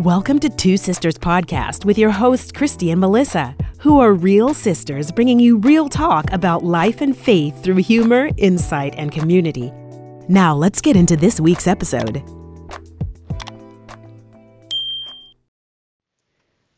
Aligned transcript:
Welcome 0.00 0.38
to 0.40 0.50
Two 0.50 0.76
Sisters 0.76 1.14
Podcast 1.14 1.86
with 1.86 1.96
your 1.96 2.10
hosts, 2.10 2.52
Christy 2.52 2.90
and 2.90 3.00
Melissa, 3.00 3.56
who 3.78 3.98
are 3.98 4.12
real 4.12 4.52
sisters 4.52 5.10
bringing 5.10 5.40
you 5.40 5.56
real 5.56 5.88
talk 5.88 6.30
about 6.32 6.62
life 6.62 7.00
and 7.00 7.16
faith 7.16 7.62
through 7.62 7.76
humor, 7.76 8.28
insight, 8.36 8.94
and 8.98 9.10
community. 9.10 9.72
Now, 10.28 10.54
let's 10.54 10.82
get 10.82 10.96
into 10.96 11.16
this 11.16 11.40
week's 11.40 11.66
episode. 11.66 12.22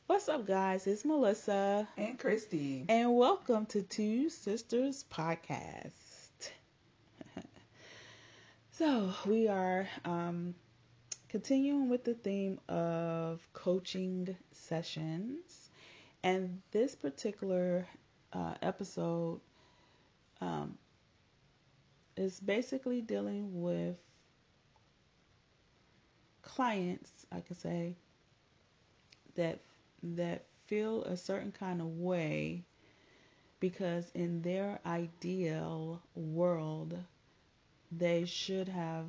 What's 0.06 0.28
up, 0.28 0.46
guys? 0.46 0.86
It's 0.86 1.04
Melissa, 1.04 1.88
and 1.96 2.16
Christy. 2.20 2.84
and 2.88 3.16
welcome 3.16 3.66
to 3.66 3.82
Two 3.82 4.30
Sisters 4.30 5.04
Podcast. 5.10 6.50
so, 8.70 9.12
we 9.26 9.48
are 9.48 9.88
um, 10.04 10.54
continuing 11.28 11.88
with 11.88 12.04
the 12.04 12.14
theme 12.14 12.58
of 12.68 13.46
coaching 13.52 14.36
sessions, 14.52 15.70
and 16.22 16.60
this 16.70 16.94
particular 16.94 17.86
uh, 18.32 18.54
episode 18.62 19.40
um, 20.40 20.76
is 22.16 22.40
basically 22.40 23.00
dealing 23.00 23.62
with 23.62 23.96
clients, 26.42 27.10
I 27.30 27.40
could 27.40 27.60
say, 27.60 27.96
that 29.34 29.60
that 30.02 30.44
feel 30.66 31.02
a 31.04 31.16
certain 31.16 31.52
kind 31.52 31.80
of 31.80 31.98
way 31.98 32.62
because 33.60 34.10
in 34.14 34.42
their 34.42 34.78
ideal 34.86 36.00
world 36.14 36.96
they 37.90 38.24
should 38.24 38.68
have 38.68 39.06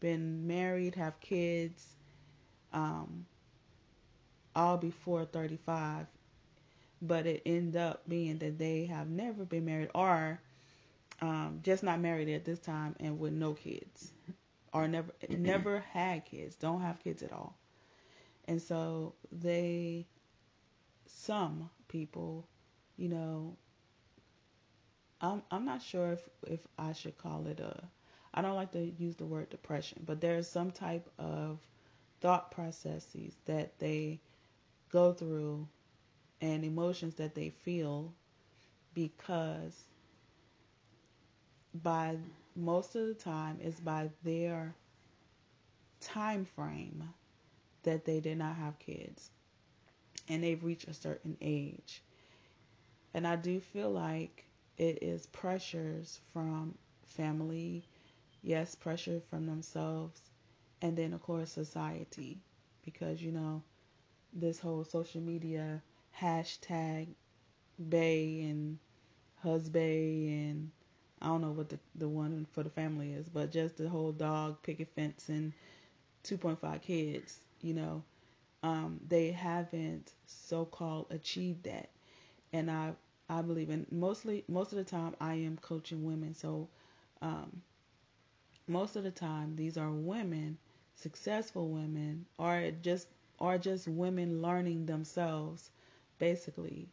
been 0.00 0.46
married, 0.46 0.94
have 0.96 1.20
kids, 1.20 1.96
um, 2.72 3.26
all 4.54 4.76
before 4.76 5.24
35, 5.24 6.06
but 7.02 7.26
it 7.26 7.42
ended 7.46 7.76
up 7.76 8.08
being 8.08 8.38
that 8.38 8.58
they 8.58 8.84
have 8.86 9.08
never 9.08 9.44
been 9.44 9.64
married 9.64 9.90
or 9.94 10.40
um, 11.20 11.60
just 11.62 11.82
not 11.82 12.00
married 12.00 12.28
at 12.28 12.44
this 12.44 12.58
time 12.60 12.94
and 13.00 13.18
with 13.18 13.32
no 13.32 13.54
kids. 13.54 14.12
Or 14.72 14.86
never 14.88 15.12
never 15.28 15.80
had 15.80 16.24
kids, 16.24 16.56
don't 16.56 16.82
have 16.82 17.00
kids 17.00 17.22
at 17.22 17.32
all. 17.32 17.56
And 18.46 18.60
so 18.60 19.14
they, 19.32 20.06
some 21.06 21.70
people, 21.88 22.46
you 22.96 23.08
know, 23.08 23.56
I'm 25.20 25.42
I'm 25.50 25.64
not 25.64 25.82
sure 25.82 26.12
if 26.12 26.28
if 26.46 26.66
I 26.78 26.92
should 26.92 27.16
call 27.18 27.46
it 27.46 27.60
a, 27.60 27.84
I 28.38 28.40
don't 28.40 28.54
like 28.54 28.70
to 28.70 28.92
use 29.00 29.16
the 29.16 29.26
word 29.26 29.50
depression, 29.50 30.04
but 30.06 30.20
there's 30.20 30.48
some 30.48 30.70
type 30.70 31.10
of 31.18 31.58
thought 32.20 32.52
processes 32.52 33.34
that 33.46 33.76
they 33.80 34.20
go 34.92 35.12
through 35.12 35.66
and 36.40 36.64
emotions 36.64 37.16
that 37.16 37.34
they 37.34 37.50
feel 37.50 38.12
because 38.94 39.82
by 41.82 42.16
most 42.54 42.94
of 42.94 43.08
the 43.08 43.14
time 43.14 43.58
it's 43.60 43.80
by 43.80 44.08
their 44.22 44.72
time 46.00 46.44
frame 46.44 47.08
that 47.82 48.04
they 48.04 48.20
did 48.20 48.38
not 48.38 48.54
have 48.54 48.78
kids 48.78 49.30
and 50.28 50.44
they've 50.44 50.62
reached 50.62 50.86
a 50.86 50.94
certain 50.94 51.36
age. 51.40 52.04
And 53.14 53.26
I 53.26 53.34
do 53.34 53.58
feel 53.58 53.90
like 53.90 54.44
it 54.76 55.02
is 55.02 55.26
pressures 55.26 56.20
from 56.32 56.76
family, 57.04 57.82
yes, 58.42 58.74
pressure 58.74 59.20
from 59.30 59.46
themselves, 59.46 60.20
and 60.82 60.96
then, 60.96 61.12
of 61.14 61.22
course, 61.22 61.50
society. 61.52 62.38
Because, 62.84 63.22
you 63.22 63.32
know, 63.32 63.62
this 64.32 64.60
whole 64.60 64.84
social 64.84 65.20
media 65.20 65.82
hashtag 66.20 67.08
bay 67.88 68.42
and 68.42 68.78
husband 69.42 70.28
and 70.30 70.70
I 71.22 71.26
don't 71.28 71.42
know 71.42 71.52
what 71.52 71.68
the, 71.70 71.78
the 71.96 72.08
one 72.08 72.46
for 72.52 72.62
the 72.62 72.70
family 72.70 73.12
is, 73.12 73.28
but 73.28 73.52
just 73.52 73.76
the 73.78 73.88
whole 73.88 74.12
dog 74.12 74.62
picket 74.62 74.88
fence 74.94 75.28
and 75.28 75.52
2.5 76.22 76.82
kids 76.82 77.40
you 77.62 77.74
know, 77.74 78.02
um, 78.62 79.00
they 79.08 79.32
haven't 79.32 80.12
so-called 80.26 81.06
achieved 81.10 81.64
that. 81.64 81.90
And 82.52 82.70
I, 82.70 82.92
I 83.28 83.42
believe 83.42 83.70
in 83.70 83.86
mostly, 83.90 84.44
most 84.48 84.72
of 84.72 84.78
the 84.78 84.84
time 84.84 85.14
I 85.20 85.34
am 85.34 85.58
coaching 85.62 86.04
women. 86.04 86.34
So, 86.34 86.68
um, 87.22 87.62
most 88.68 88.96
of 88.96 89.04
the 89.04 89.10
time 89.10 89.56
these 89.56 89.76
are 89.78 89.90
women, 89.90 90.58
successful 90.94 91.68
women, 91.70 92.26
or 92.38 92.70
just, 92.82 93.08
or 93.38 93.58
just 93.58 93.88
women 93.88 94.42
learning 94.42 94.86
themselves, 94.86 95.70
basically. 96.18 96.88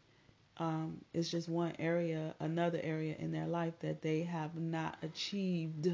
Um, 0.58 1.02
it's 1.14 1.30
just 1.30 1.50
one 1.50 1.74
area, 1.80 2.36
another 2.40 2.80
area 2.84 3.16
in 3.20 3.32
their 3.32 3.48
life 3.48 3.78
that 3.80 4.02
they 4.02 4.24
have 4.24 4.56
not 4.56 4.98
achieved 5.04 5.90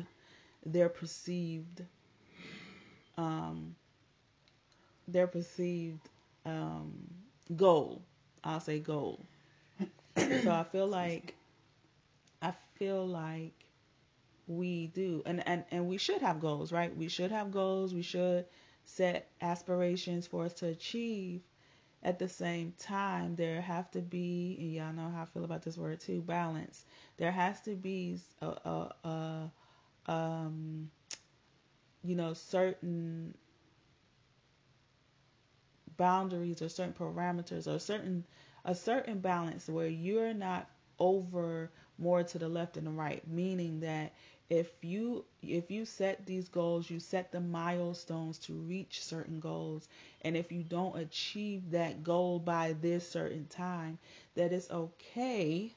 their 0.65 0.89
perceived 0.89 1.83
um, 3.17 3.75
their 5.07 5.27
perceived 5.27 6.09
um, 6.45 6.91
goal. 7.55 8.01
I'll 8.43 8.59
say 8.59 8.79
goal. 8.79 9.19
so 10.17 10.51
I 10.51 10.63
feel 10.71 10.87
like 10.87 11.35
I 12.41 12.53
feel 12.75 13.07
like 13.07 13.53
we 14.57 14.87
do 14.87 15.23
and, 15.25 15.45
and 15.47 15.63
and 15.71 15.87
we 15.87 15.97
should 15.97 16.21
have 16.21 16.39
goals, 16.39 16.71
right? 16.71 16.95
We 16.95 17.07
should 17.09 17.31
have 17.31 17.51
goals, 17.51 17.93
we 17.93 18.01
should 18.03 18.45
set 18.85 19.29
aspirations 19.41 20.27
for 20.27 20.45
us 20.45 20.53
to 20.55 20.67
achieve. 20.67 21.41
At 22.03 22.19
the 22.19 22.29
same 22.29 22.73
time, 22.79 23.35
there 23.35 23.61
have 23.61 23.91
to 23.91 24.01
be, 24.01 24.57
and 24.59 24.73
y'all 24.73 24.93
know 24.93 25.09
how 25.15 25.23
I 25.23 25.25
feel 25.25 25.45
about 25.45 25.63
this 25.63 25.77
word 25.77 25.99
too, 25.99 26.21
balance. 26.21 26.85
There 27.17 27.31
has 27.31 27.61
to 27.61 27.75
be 27.75 28.19
a, 28.41 28.47
a, 28.47 28.95
a 30.07 30.11
um, 30.11 30.91
you 32.03 32.15
know, 32.15 32.33
certain 32.33 33.33
boundaries 35.97 36.61
or 36.61 36.69
certain 36.69 36.93
parameters 36.93 37.67
or 37.67 37.79
certain 37.79 38.25
a 38.65 38.75
certain 38.75 39.19
balance 39.19 39.67
where 39.67 39.87
you're 39.87 40.33
not 40.33 40.69
over 40.99 41.71
more 41.97 42.23
to 42.23 42.37
the 42.39 42.47
left 42.47 42.77
and 42.77 42.85
the 42.87 42.91
right 42.91 43.27
meaning 43.27 43.79
that 43.79 44.13
if 44.51 44.69
you 44.83 45.23
if 45.41 45.71
you 45.71 45.85
set 45.85 46.25
these 46.27 46.49
goals 46.49 46.89
you 46.89 46.99
set 46.99 47.31
the 47.31 47.39
milestones 47.39 48.37
to 48.37 48.53
reach 48.53 49.03
certain 49.03 49.39
goals. 49.39 49.87
And 50.23 50.35
if 50.37 50.51
you 50.51 50.63
don't 50.63 50.97
achieve 50.99 51.71
that 51.71 52.03
goal 52.03 52.37
by 52.39 52.73
this 52.81 53.09
certain 53.09 53.47
time 53.47 53.97
that 54.35 54.51
it's 54.51 54.69
okay 54.69 55.73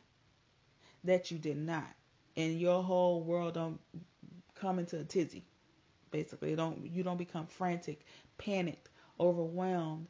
that 1.04 1.30
you 1.30 1.38
did 1.38 1.56
not. 1.58 1.88
And 2.36 2.60
your 2.60 2.82
whole 2.82 3.22
world 3.22 3.54
don't 3.54 3.78
come 4.56 4.80
into 4.80 4.98
a 4.98 5.04
tizzy 5.04 5.44
basically. 6.10 6.56
Don't 6.56 6.90
you 6.92 7.04
don't 7.04 7.18
become 7.18 7.46
frantic 7.46 8.00
panicked 8.38 8.88
overwhelmed 9.20 10.08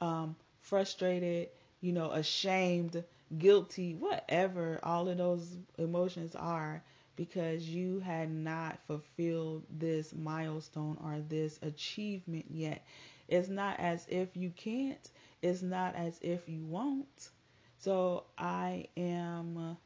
um, 0.00 0.36
frustrated, 0.60 1.50
you 1.82 1.92
know, 1.92 2.10
ashamed, 2.12 3.04
guilty, 3.38 3.94
whatever 3.94 4.80
all 4.82 5.08
of 5.08 5.18
those 5.18 5.56
emotions 5.78 6.34
are 6.36 6.82
because 7.16 7.68
you 7.68 8.00
had 8.00 8.30
not 8.30 8.78
fulfilled 8.86 9.64
this 9.70 10.14
milestone 10.14 10.98
or 11.02 11.20
this 11.28 11.58
achievement 11.62 12.46
yet. 12.50 12.84
It's 13.28 13.48
not 13.48 13.80
as 13.80 14.06
if 14.08 14.36
you 14.36 14.50
can't, 14.50 15.10
it's 15.42 15.62
not 15.62 15.94
as 15.96 16.18
if 16.22 16.48
you 16.48 16.64
won't. 16.64 17.30
So 17.78 18.24
I 18.38 18.86
am 18.96 19.76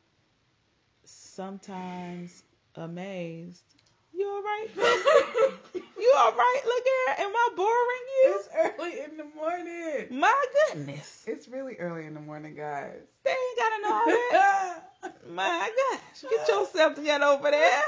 sometimes 1.04 2.42
amazed. 2.74 3.62
You 4.12 4.26
all 4.26 4.42
right? 4.42 4.66
you 5.74 6.14
all 6.18 6.32
right? 6.32 6.60
Look 6.64 6.84
at 7.08 7.20
Am 7.20 7.30
I 7.34 7.48
boring 7.56 8.06
you? 8.22 8.34
It's 8.36 8.48
early 8.56 9.00
in 9.04 9.16
the 9.16 9.24
morning. 9.36 10.18
My 10.18 10.44
goodness. 10.68 11.24
It's 11.26 11.48
really 11.48 11.76
early 11.76 12.06
in 12.06 12.14
the 12.14 12.20
morning, 12.20 12.54
guys. 12.54 13.00
They 13.24 13.30
ain't 13.30 13.58
gotta 13.58 13.82
know 13.82 13.94
all 13.94 14.06
that. 14.06 14.82
My 15.30 15.70
gosh. 15.92 16.30
Get 16.30 16.48
yourself 16.48 16.94
together 16.94 17.24
over 17.24 17.50
there. 17.50 17.82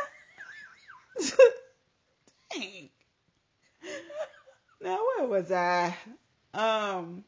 Dang. 2.54 2.88
Now 4.80 4.98
where 5.16 5.26
was 5.28 5.50
I? 5.52 5.96
Um 6.54 7.25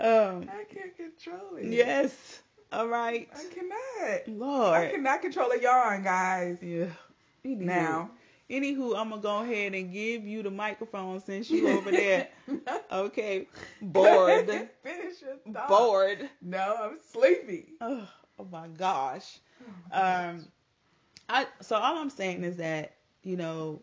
Um 0.00 0.48
I 0.48 0.64
can't 0.72 0.96
control 0.96 1.56
it. 1.56 1.66
Yes. 1.72 2.42
All 2.72 2.88
right. 2.88 3.28
I 3.34 3.54
cannot. 3.54 4.38
Lord. 4.38 4.74
I 4.80 4.90
cannot 4.90 5.22
control 5.22 5.50
a 5.50 5.60
yarn, 5.60 6.02
guys. 6.02 6.58
Yeah. 6.62 6.86
Anywho, 7.44 7.60
Now. 7.60 8.10
Anywho, 8.48 8.96
I'm 8.98 9.10
gonna 9.10 9.22
go 9.22 9.42
ahead 9.42 9.74
and 9.74 9.92
give 9.92 10.24
you 10.26 10.42
the 10.42 10.50
microphone 10.50 11.20
since 11.20 11.48
you 11.50 11.68
over 11.78 11.90
there. 11.90 12.28
Okay. 12.90 13.46
Bored. 13.82 14.46
Finish 14.82 15.22
your 15.22 15.36
thought. 15.52 15.68
Bored. 15.68 16.28
No, 16.42 16.76
I'm 16.82 16.98
sleepy. 17.12 17.74
Oh, 17.80 18.08
oh 18.38 18.46
my 18.50 18.66
gosh. 18.68 19.38
Um 19.92 20.46
I 21.28 21.46
so 21.60 21.76
all 21.76 21.96
I'm 21.98 22.10
saying 22.10 22.42
is 22.42 22.56
that, 22.56 22.94
you 23.22 23.36
know, 23.36 23.82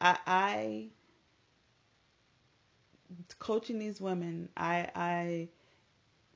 I, 0.00 0.16
I 0.26 0.86
coaching 3.40 3.80
these 3.80 4.00
women, 4.00 4.48
I 4.56 4.88
I 4.94 5.48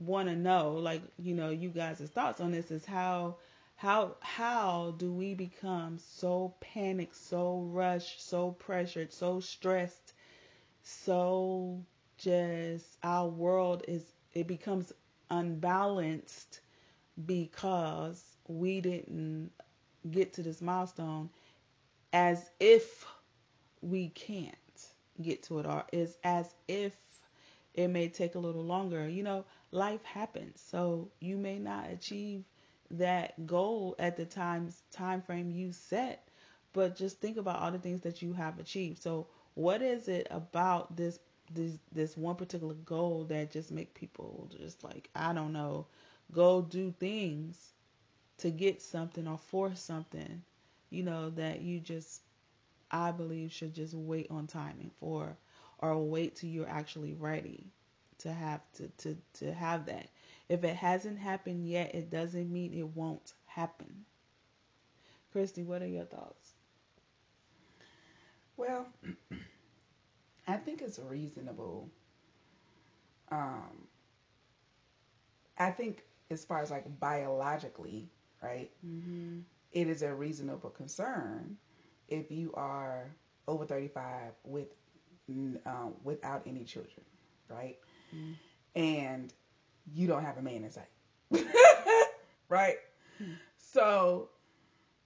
want 0.03 0.29
to 0.29 0.37
know, 0.37 0.73
like 0.73 1.03
you 1.19 1.35
know, 1.35 1.51
you 1.51 1.71
guys' 1.71 2.01
thoughts 2.15 2.41
on 2.41 2.53
this 2.53 2.71
is 2.71 2.85
how 2.85 3.37
how 3.77 4.17
how 4.21 4.95
do 4.99 5.13
we 5.13 5.35
become 5.35 5.99
so 5.99 6.55
panicked, 6.61 7.17
so 7.17 7.63
rushed, 7.71 8.27
so 8.27 8.53
pressured, 8.53 9.13
so 9.13 9.41
stressed, 9.41 10.15
so 10.83 11.85
just 12.19 12.99
our 13.03 13.29
world 13.29 13.85
is 13.89 14.05
it 14.35 14.47
becomes 14.47 14.93
unbalanced 15.31 16.61
because 17.27 18.37
we 18.49 18.81
didn't 18.81 19.51
get 20.11 20.33
to 20.35 20.43
this 20.43 20.63
milestone 20.63 21.31
as 22.13 22.51
if 22.61 23.07
we 23.83 24.09
can't 24.11 24.55
get 25.21 25.43
to 25.45 25.59
it 25.61 25.67
or 25.67 25.85
is 25.93 26.19
as 26.25 26.55
if 26.69 26.97
it 27.75 27.89
may 27.89 28.09
take 28.09 28.35
a 28.35 28.39
little 28.39 28.65
longer. 28.65 29.09
You 29.09 29.23
know, 29.23 29.45
life 29.73 30.05
happens. 30.05 30.61
So 30.61 31.11
you 31.21 31.37
may 31.39 31.59
not 31.59 31.91
achieve 31.91 32.45
that 32.93 33.47
goal 33.47 33.97
at 33.99 34.17
the 34.17 34.27
times 34.27 34.83
time 34.93 35.23
frame 35.23 35.51
you 35.51 35.73
set, 35.73 36.29
but 36.73 36.97
just 36.97 37.21
think 37.21 37.37
about 37.39 37.61
all 37.61 37.73
the 37.73 37.79
things 37.79 38.03
that 38.03 38.23
you 38.23 38.33
have 38.35 38.59
achieved. 38.61 39.03
So 39.03 39.29
what 39.55 39.83
is 39.83 40.09
it 40.09 40.29
about 40.31 40.97
this 40.97 41.19
this 41.53 41.79
this 41.93 42.17
one 42.17 42.37
particular 42.37 42.75
goal 42.75 43.25
that 43.25 43.51
just 43.51 43.73
make 43.73 43.95
people 43.95 44.49
just 44.59 44.85
like 44.85 45.11
I 45.17 45.33
don't 45.33 45.53
know, 45.53 45.87
go 46.33 46.63
do 46.63 46.93
things 47.01 47.73
to 48.39 48.51
get 48.51 48.83
something 48.83 49.27
or 49.29 49.39
for 49.39 49.75
something, 49.75 50.43
you 50.91 51.03
know, 51.03 51.31
that 51.31 51.63
you 51.63 51.81
just 51.81 52.23
I 52.91 53.13
believe 53.13 53.53
should 53.53 53.75
just 53.75 53.95
wait 53.95 54.29
on 54.31 54.47
timing 54.47 54.91
for 55.01 55.37
or 55.79 55.99
wait 55.99 56.37
till 56.37 56.51
you're 56.51 56.69
actually 56.69 57.15
ready 57.15 57.67
to 58.23 58.33
have 58.33 58.61
to, 58.75 58.89
to, 58.99 59.17
to 59.35 59.53
have 59.53 59.87
that. 59.87 60.09
If 60.49 60.65
it 60.65 60.77
hasn't 60.77 61.19
happened 61.19 61.67
yet, 61.69 61.95
it 61.95 62.11
doesn't 62.11 62.53
mean 62.53 62.75
it 62.75 62.89
won't 62.97 63.35
happen. 63.47 64.05
Christy, 65.33 65.63
what 65.63 65.83
are 65.83 65.87
your 65.89 66.05
thoughts? 66.05 66.55
Well, 68.57 68.87
I 70.49 70.57
think 70.57 70.83
it's 70.83 70.99
reasonable. 70.99 71.89
Um, 73.31 73.89
I 75.59 75.71
think 75.71 76.05
as 76.31 76.45
far 76.45 76.61
as 76.63 76.71
like 76.71 76.99
biologically, 77.01 78.11
right? 78.43 78.71
Mm-hmm. 78.87 79.41
It 79.73 79.89
is 79.89 80.03
a 80.03 80.15
reasonable 80.15 80.71
concern 80.71 81.57
if 82.09 82.31
you 82.31 82.53
are 82.55 83.15
over 83.49 83.65
35 83.65 84.33
with 84.45 84.69
um, 85.67 85.95
without 86.05 86.43
any 86.47 86.65
children, 86.65 87.05
right? 87.49 87.79
Mm. 88.15 88.35
And 88.75 89.35
you 89.93 90.07
don't 90.07 90.25
have 90.25 90.39
a 90.39 90.43
man 90.43 90.65
in 90.65 90.71
sight, 90.71 90.91
right? 92.49 92.77
Mm. 93.23 93.37
So, 93.73 94.29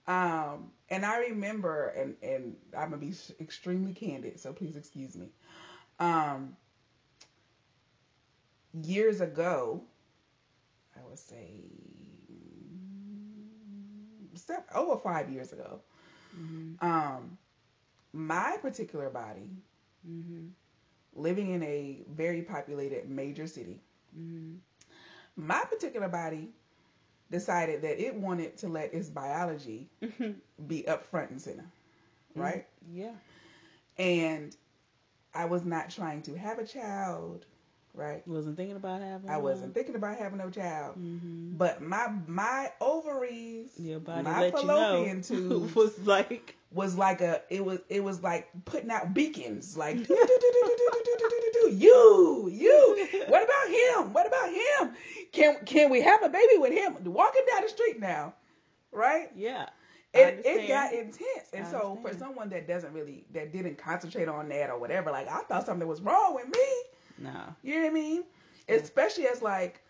um, 0.06 0.70
and 0.88 1.04
I 1.04 1.18
remember, 1.18 1.88
and 1.88 2.14
and 2.22 2.56
I'm 2.76 2.90
gonna 2.90 2.98
be 2.98 3.14
extremely 3.40 3.92
candid, 3.92 4.38
so 4.38 4.52
please 4.52 4.76
excuse 4.76 5.16
me. 5.16 5.30
Um, 5.98 6.56
years 8.82 9.20
ago, 9.20 9.82
I 10.96 11.08
would 11.08 11.18
say, 11.18 11.64
step 14.34 14.68
over 14.74 14.96
five 15.00 15.30
years 15.30 15.52
ago, 15.52 15.80
mm-hmm. 16.38 16.86
um, 16.86 17.38
my 18.12 18.56
particular 18.60 19.10
body, 19.10 19.50
mm-hmm. 20.08 20.48
Living 21.16 21.50
in 21.50 21.62
a 21.62 22.02
very 22.14 22.42
populated 22.42 23.08
major 23.08 23.46
city, 23.46 23.80
mm-hmm. 24.18 24.54
my 25.36 25.62
particular 25.70 26.08
body 26.08 26.50
decided 27.30 27.82
that 27.82 28.00
it 28.04 28.14
wanted 28.14 28.56
to 28.58 28.68
let 28.68 28.94
its 28.94 29.08
biology 29.08 29.88
Mm-hmm. 30.02 30.32
be 30.66 30.86
up 30.86 31.04
front 31.06 31.30
and 31.30 31.40
center, 31.40 31.64
right? 32.34 32.66
Yeah. 32.92 33.12
And 33.98 34.54
I 35.34 35.46
was 35.46 35.64
not 35.64 35.90
trying 35.90 36.22
to 36.22 36.36
have 36.36 36.58
a 36.58 36.66
child, 36.66 37.46
right? 37.94 38.26
Wasn't 38.26 38.56
thinking 38.56 38.76
about 38.76 39.00
having. 39.02 39.28
I 39.30 39.38
wasn't 39.38 39.74
thinking 39.74 39.96
about 39.96 40.16
having 40.18 40.38
no 40.38 40.50
child. 40.50 40.96
Mm-hmm. 40.98 41.56
But 41.56 41.82
my 41.82 42.08
my 42.26 42.72
ovaries, 42.80 43.70
Your 43.78 44.00
body 44.00 44.22
my 44.22 44.50
fallopian 44.50 45.08
you 45.08 45.14
know. 45.14 45.20
tubes 45.22 45.74
was 45.74 45.98
like 46.06 46.55
was 46.76 46.96
like 46.96 47.20
a 47.23 47.43
it 47.50 47.64
was 47.64 47.81
it 47.88 48.05
was 48.05 48.23
like 48.23 48.49
putting 48.67 48.90
out 48.90 49.14
beacons 49.14 49.76
like 49.76 49.96
you 51.70 52.49
you 52.52 53.08
what 53.28 53.43
about 53.44 53.69
him 53.69 54.12
what 54.12 54.26
about 54.26 54.50
him 54.50 54.94
can 55.32 55.56
can 55.64 55.90
we 55.90 56.00
have 56.02 56.23
a 56.23 56.28
baby 56.28 56.58
with 56.58 56.73
him 56.73 56.96
walking 57.12 57.43
down 57.52 57.62
the 57.62 57.69
street 57.69 57.99
now 58.00 58.34
right 58.93 59.31
yeah. 59.37 59.67
It, 60.14 60.43
it 60.46 60.69
got 60.69 60.94
intense 60.94 61.50
and 61.52 61.67
I 61.67 61.70
so 61.70 61.99
for 62.02 62.12
someone 62.14 62.49
that 62.50 62.67
doesn't 62.67 62.93
really 62.94 63.26
that 63.32 63.52
didn't 63.52 63.76
concentrate 63.78 64.28
on 64.28 64.49
that 64.50 64.70
or 64.70 64.78
whatever 64.78 65.11
like 65.11 65.28
i 65.28 65.40
thought 65.40 65.67
something 65.67 65.88
was 65.88 66.00
wrong 66.02 66.34
with 66.34 66.46
me 66.46 67.25
No. 67.25 67.55
you 67.62 67.75
know 67.76 67.82
what 67.82 67.90
I 67.90 67.94
mean? 67.94 68.25
Especially 68.69 69.26
as 69.26 69.43
like 69.43 69.82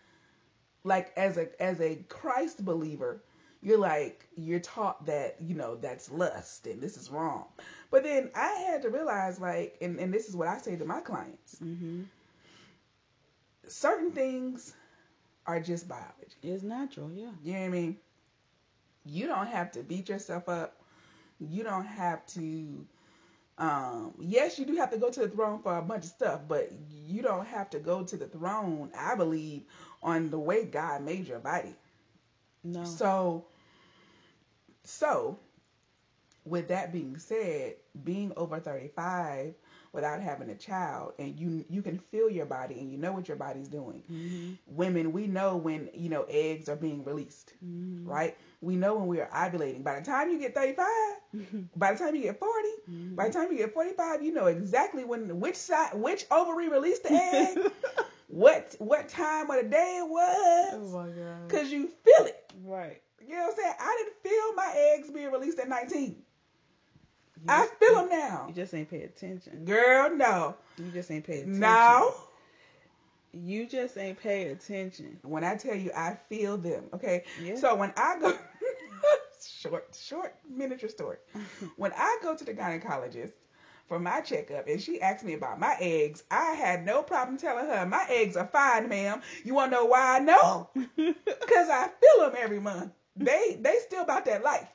like 0.83 1.13
as 1.17 1.37
a 1.37 1.61
as 1.61 1.79
a 1.81 1.95
Christ 2.09 2.65
believer, 2.65 3.23
you're 3.61 3.77
like 3.77 4.27
you're 4.35 4.59
taught 4.59 5.05
that, 5.05 5.37
you 5.41 5.55
know, 5.55 5.75
that's 5.75 6.11
lust 6.11 6.67
and 6.67 6.81
this 6.81 6.97
is 6.97 7.09
wrong. 7.09 7.45
But 7.89 8.03
then 8.03 8.29
I 8.35 8.47
had 8.67 8.81
to 8.83 8.89
realize 8.89 9.39
like 9.39 9.77
and, 9.81 9.99
and 9.99 10.13
this 10.13 10.29
is 10.29 10.35
what 10.35 10.47
I 10.47 10.57
say 10.57 10.75
to 10.75 10.85
my 10.85 11.01
clients. 11.01 11.55
Mm-hmm. 11.55 12.03
Certain 13.67 14.11
things 14.11 14.73
are 15.45 15.59
just 15.59 15.87
biology. 15.87 16.37
It's 16.43 16.63
natural. 16.63 17.11
Yeah. 17.13 17.31
You 17.43 17.53
know 17.53 17.59
what 17.59 17.65
I 17.65 17.69
mean? 17.69 17.97
You 19.05 19.27
don't 19.27 19.47
have 19.47 19.71
to 19.71 19.83
beat 19.83 20.09
yourself 20.09 20.49
up. 20.49 20.81
You 21.39 21.63
don't 21.63 21.85
have 21.85 22.25
to 22.27 22.85
um, 23.59 24.13
yes, 24.19 24.59
you 24.59 24.65
do 24.65 24.75
have 24.75 24.91
to 24.91 24.97
go 24.97 25.09
to 25.09 25.19
the 25.21 25.29
throne 25.29 25.61
for 25.63 25.77
a 25.77 25.81
bunch 25.81 26.03
of 26.03 26.11
stuff, 26.11 26.41
but 26.47 26.71
you 27.07 27.23
don't 27.23 27.47
have 27.47 27.69
to 27.71 27.79
go 27.79 28.03
to 28.03 28.15
the 28.15 28.27
throne, 28.27 28.91
I 28.97 29.15
believe, 29.15 29.63
on 30.03 30.29
the 30.29 30.37
way 30.37 30.65
God 30.65 31.01
made 31.01 31.27
your 31.27 31.39
body. 31.39 31.75
No. 32.73 32.83
So, 32.83 33.45
so, 34.83 35.37
with 36.45 36.69
that 36.69 36.91
being 36.93 37.17
said, 37.17 37.75
being 38.03 38.31
over 38.37 38.59
35 38.59 39.53
without 39.93 40.21
having 40.21 40.49
a 40.49 40.55
child 40.55 41.13
and 41.17 41.39
you 41.39 41.65
you 41.69 41.81
can 41.81 41.97
feel 41.97 42.29
your 42.29 42.45
body 42.45 42.75
and 42.79 42.91
you 42.91 42.97
know 42.97 43.11
what 43.11 43.27
your 43.27 43.37
body's 43.37 43.67
doing. 43.67 44.03
Mm-hmm. 44.11 44.51
Women, 44.67 45.11
we 45.11 45.27
know 45.27 45.57
when, 45.57 45.89
you 45.93 46.09
know, 46.09 46.25
eggs 46.29 46.69
are 46.69 46.75
being 46.75 47.03
released, 47.03 47.53
Mm-hmm. 47.65 48.07
right? 48.07 48.37
We 48.61 48.75
know 48.75 48.95
when 48.95 49.07
we 49.07 49.19
are 49.21 49.29
ovulating. 49.29 49.83
By 49.83 49.99
the 49.99 50.05
time 50.05 50.29
you 50.29 50.39
get 50.39 50.55
35, 50.55 50.87
by 51.75 51.93
the 51.93 51.99
time 51.99 52.15
you 52.15 52.23
get 52.23 52.39
40, 52.39 52.67
Mm-hmm. 52.89 53.15
by 53.15 53.27
the 53.27 53.33
time 53.33 53.51
you 53.51 53.57
get 53.57 53.73
45, 53.73 54.21
you 54.23 54.33
know 54.33 54.45
exactly 54.45 55.03
when 55.03 55.39
which 55.39 55.55
side 55.57 55.93
which 55.95 56.25
ovary 56.31 56.69
released 56.69 57.03
the 57.03 57.11
egg, 57.13 57.57
what 58.27 58.75
what 58.79 59.09
time 59.09 59.49
of 59.49 59.57
the 59.63 59.69
day 59.69 59.99
it 60.03 60.09
was, 60.09 60.73
oh 60.73 60.97
my 60.97 61.07
god. 61.09 61.49
cuz 61.49 61.71
you 61.71 61.87
feel 62.03 62.25
it. 62.25 62.36
Right. 62.67 63.01
You 63.25 63.35
know 63.35 63.43
what 63.43 63.51
I'm 63.51 63.55
saying? 63.55 63.73
I 63.79 64.03
didn't 64.03 64.31
feel 64.31 64.53
my 64.55 64.73
eggs 64.93 65.09
being 65.09 65.31
released 65.31 65.59
at 65.59 65.69
19. 65.69 66.17
You 67.39 67.43
I 67.47 67.67
feel 67.79 67.95
them 67.95 68.09
now. 68.09 68.45
You 68.47 68.53
just 68.53 68.73
ain't 68.73 68.89
pay 68.89 69.03
attention. 69.03 69.63
Girl, 69.63 70.15
no. 70.15 70.55
You 70.77 70.91
just 70.91 71.09
ain't 71.09 71.25
pay 71.25 71.39
attention. 71.39 71.59
No. 71.59 72.13
You 73.31 73.67
just 73.67 73.97
ain't 73.97 74.19
pay 74.19 74.49
attention. 74.49 75.19
When 75.21 75.43
I 75.43 75.55
tell 75.55 75.75
you 75.75 75.91
I 75.95 76.17
feel 76.29 76.57
them, 76.57 76.85
okay? 76.93 77.23
Yeah. 77.41 77.55
So 77.55 77.75
when 77.75 77.93
I 77.95 78.19
go 78.19 78.33
short 79.45 79.97
short 79.99 80.35
miniature 80.49 80.89
story. 80.89 81.17
when 81.77 81.93
I 81.95 82.17
go 82.21 82.35
to 82.35 82.43
the 82.43 82.53
gynecologist 82.53 83.33
for 83.87 83.99
my 83.99 84.21
checkup 84.21 84.67
and 84.67 84.81
she 84.81 85.01
asked 85.01 85.23
me 85.23 85.33
about 85.33 85.59
my 85.59 85.75
eggs, 85.79 86.23
I 86.31 86.53
had 86.53 86.85
no 86.85 87.03
problem 87.03 87.37
telling 87.37 87.65
her 87.67 87.85
my 87.85 88.05
eggs 88.09 88.35
are 88.37 88.47
fine, 88.47 88.89
ma'am. 88.89 89.21
You 89.43 89.53
want 89.53 89.71
to 89.71 89.77
know 89.77 89.85
why 89.85 90.17
I 90.17 90.19
know? 90.19 90.41
Oh. 90.43 90.69
Cuz 90.95 91.69
I 91.69 91.89
feel 92.01 92.25
them 92.29 92.35
every 92.37 92.59
month. 92.59 92.91
They 93.15 93.57
they 93.59 93.77
still 93.79 94.03
about 94.03 94.25
that 94.25 94.43
life. 94.43 94.67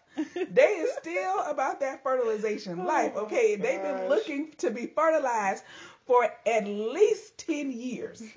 They 0.50 0.62
is 0.62 0.90
still 1.00 1.40
about 1.40 1.81
that 1.81 2.02
fertilization 2.02 2.78
Oh 2.78 2.85
life, 2.85 3.16
okay? 3.16 3.57
They've 3.57 3.83
been 3.83 4.09
looking 4.09 4.52
to 4.59 4.71
be 4.71 4.87
fertilized 4.87 5.64
for 6.07 6.28
at 6.47 6.66
least 6.66 7.38
10 7.38 7.71
years. 7.73 8.23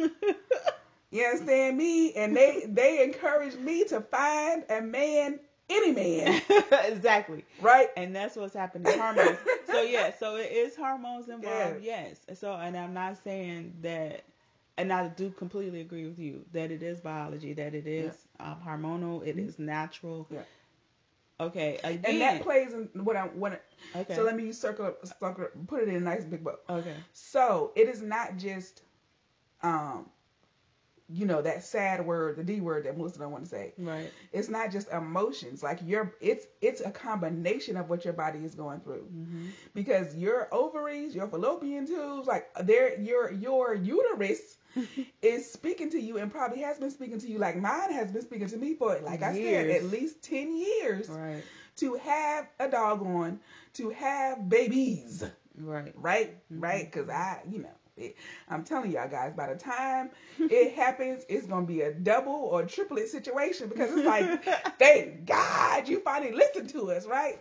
You 1.12 1.24
understand 1.26 1.78
me? 1.78 2.14
And 2.14 2.36
they 2.36 2.66
they 2.68 3.04
encourage 3.04 3.56
me 3.56 3.86
to 3.86 4.02
find 4.02 4.66
a 4.70 4.82
man, 4.82 5.40
any 5.70 5.92
man, 5.92 6.42
exactly. 6.86 7.44
right? 7.60 7.90
And 7.98 8.16
that's 8.16 8.36
what's 8.36 8.54
happening. 8.54 8.98
Hormones. 8.98 9.38
so 9.66 9.82
yeah, 9.82 10.14
so 10.18 10.36
it 10.36 10.52
is 10.52 10.76
hormones 10.76 11.30
involved, 11.30 11.84
yes. 11.84 12.18
So 12.34 12.54
and 12.54 12.78
I'm 12.78 12.94
not 12.94 13.18
saying 13.24 13.74
that 13.82 14.24
and 14.78 14.92
I 14.92 15.08
do 15.10 15.30
completely 15.32 15.82
agree 15.82 16.06
with 16.06 16.20
you 16.20 16.46
that 16.54 16.72
it 16.72 16.84
is 16.84 17.00
biology, 17.00 17.54
that 17.54 17.74
it 17.74 17.88
is 17.88 18.28
um, 18.40 18.58
hormonal, 18.66 19.26
it 19.26 19.38
is 19.38 19.60
natural. 19.60 20.28
Yeah. 20.30 20.42
Okay, 21.40 21.80
again. 21.84 22.02
and 22.06 22.22
that 22.22 22.42
plays 22.44 22.74
in 22.74 22.90
what 23.04 23.16
I 23.16 23.24
what. 23.24 23.54
I- 23.54 24.00
okay. 24.00 24.16
So 24.16 24.24
let 24.24 24.36
me 24.36 24.52
circle, 24.54 24.96
circle, 25.04 25.48
put 25.68 25.82
it 25.84 25.90
in 25.90 25.96
a 25.96 26.00
nice 26.00 26.24
big 26.24 26.44
bow. 26.44 26.58
okay. 26.70 26.96
So 27.14 27.72
it 27.76 27.90
is 27.90 28.02
not 28.02 28.38
just, 28.38 28.84
um, 29.62 30.10
you 31.08 31.26
know, 31.26 31.42
that 31.42 31.64
sad 31.64 32.06
word, 32.06 32.36
the 32.38 32.44
D 32.44 32.62
word 32.62 32.86
that 32.86 32.98
Melissa 32.98 33.20
don't 33.20 33.32
want 33.32 33.44
to 33.44 33.50
say. 33.50 33.74
Right. 33.78 34.12
It's 34.34 34.50
not 34.50 34.72
just 34.72 34.92
emotions. 34.92 35.62
Like 35.62 35.80
your, 35.86 36.16
it's 36.20 36.46
it's 36.62 36.82
a 36.82 36.90
combination 36.92 37.78
of 37.78 37.90
what 37.90 38.04
your 38.06 38.14
body 38.14 38.40
is 38.40 38.56
going 38.56 38.80
through. 38.80 39.08
Mm-hmm. 39.14 39.46
Because 39.74 40.16
your 40.16 40.48
ovaries, 40.52 41.14
your 41.16 41.28
fallopian 41.28 41.86
tubes, 41.86 42.28
like 42.28 42.48
their 42.62 43.00
your 43.00 43.32
your 43.32 43.74
uterus 43.76 44.58
is 45.22 45.52
speaking 45.52 45.92
to 45.92 46.00
you 46.00 46.18
and 46.18 46.32
probably 46.32 46.62
has 46.62 46.78
been 46.80 46.92
speaking 46.92 47.20
to 47.20 47.28
you 47.30 47.38
like 47.38 47.56
mine 47.56 47.94
has 47.94 48.12
been 48.12 48.22
speaking 48.24 48.48
to 48.50 48.58
me 48.58 48.74
for 48.76 49.00
like 49.04 49.22
I 49.24 49.34
said 49.34 49.70
at 49.70 49.84
least 49.86 50.22
10 50.24 50.58
years 50.58 51.08
Right. 51.08 51.44
to 51.78 51.94
have 51.96 52.48
a 52.60 52.68
dog 52.68 53.02
on, 53.04 53.40
to 53.76 53.90
have 53.92 54.50
babies 54.50 55.24
Right. 55.58 55.94
right? 55.96 56.36
Right? 56.50 56.92
Because 56.92 57.10
I, 57.10 57.42
you 57.50 57.60
know, 57.60 57.70
it, 57.98 58.16
I'm 58.50 58.64
telling 58.64 58.92
y'all 58.92 59.10
guys, 59.10 59.34
by 59.34 59.54
the 59.54 59.60
time 59.60 60.10
it 60.40 60.74
happens, 60.76 61.24
it's 61.30 61.48
gonna 61.48 61.66
be 61.66 61.82
a 61.82 61.94
double 61.94 62.34
or 62.34 62.64
triplet 62.64 63.10
situation 63.10 63.70
because 63.70 63.92
it's 63.94 64.06
like, 64.06 64.44
thank 64.80 65.26
God 65.26 65.88
you 65.88 66.00
finally 66.02 66.34
listened 66.34 66.70
to 66.72 66.92
us, 66.92 67.06
right? 67.06 67.40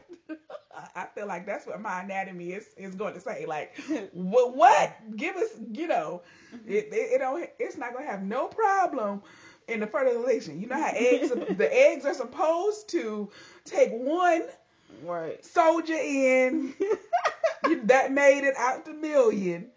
I 0.94 1.06
feel 1.14 1.26
like 1.26 1.46
that's 1.46 1.66
what 1.66 1.80
my 1.80 2.02
anatomy 2.02 2.52
is 2.52 2.66
is 2.76 2.94
going 2.94 3.14
to 3.14 3.20
say. 3.20 3.46
Like, 3.46 3.76
what? 4.12 4.56
what? 4.56 5.16
Give 5.16 5.36
us, 5.36 5.48
you 5.72 5.86
know, 5.86 6.22
mm-hmm. 6.54 6.68
it, 6.68 6.88
it, 6.92 7.12
it 7.14 7.18
don't. 7.18 7.48
It's 7.58 7.76
not 7.76 7.92
gonna 7.92 8.06
have 8.06 8.22
no 8.22 8.48
problem 8.48 9.22
in 9.68 9.80
the 9.80 9.86
fertilization. 9.86 10.60
You 10.60 10.68
know 10.68 10.76
how 10.76 10.92
eggs, 10.94 11.30
the 11.30 11.68
eggs 11.72 12.04
are 12.04 12.14
supposed 12.14 12.88
to 12.90 13.30
take 13.64 13.90
one 13.92 14.42
Right. 15.02 15.44
soldier 15.44 15.94
in 15.94 16.74
that 17.84 18.12
made 18.12 18.44
it 18.46 18.54
out 18.56 18.84
the 18.84 18.92
million. 18.94 19.70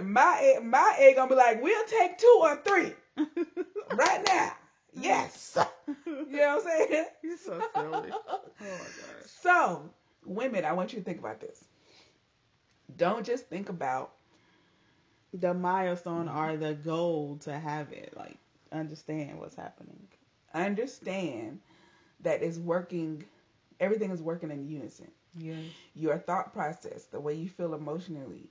My 0.00 0.58
my 0.62 0.96
egg 0.98 1.16
gonna 1.16 1.28
be 1.28 1.34
like, 1.36 1.62
we'll 1.62 1.86
take 1.86 2.18
two 2.18 2.38
or 2.42 2.56
three 2.56 2.92
right 3.92 4.24
now. 4.26 4.52
Yes. 4.92 5.56
You 6.06 6.38
know 6.38 6.56
what 6.56 6.66
I'm 6.66 6.88
saying? 6.88 7.06
You're 7.22 7.36
so 7.38 7.62
silly. 7.74 8.10
Oh 8.60 8.78
my 8.78 8.90
gosh. 8.90 9.26
So, 9.42 9.90
women, 10.24 10.64
I 10.64 10.72
want 10.72 10.92
you 10.92 10.98
to 11.00 11.04
think 11.04 11.18
about 11.18 11.40
this. 11.40 11.64
Don't 12.96 13.24
just 13.26 13.48
think 13.48 13.68
about 13.68 14.12
The 15.34 15.52
milestone 15.54 16.28
or 16.28 16.56
the 16.56 16.74
goal 16.74 17.36
to 17.42 17.58
have 17.58 17.92
it. 17.92 18.14
Like 18.16 18.38
understand 18.72 19.38
what's 19.38 19.56
happening. 19.56 20.08
understand 20.54 21.60
that 22.20 22.42
it's 22.42 22.58
working 22.58 23.24
everything 23.80 24.10
is 24.10 24.22
working 24.22 24.50
in 24.50 24.66
unison. 24.68 25.10
Yes. 25.36 25.56
your 25.94 26.18
thought 26.18 26.52
process, 26.52 27.04
the 27.06 27.20
way 27.20 27.34
you 27.34 27.48
feel 27.48 27.74
emotionally, 27.74 28.50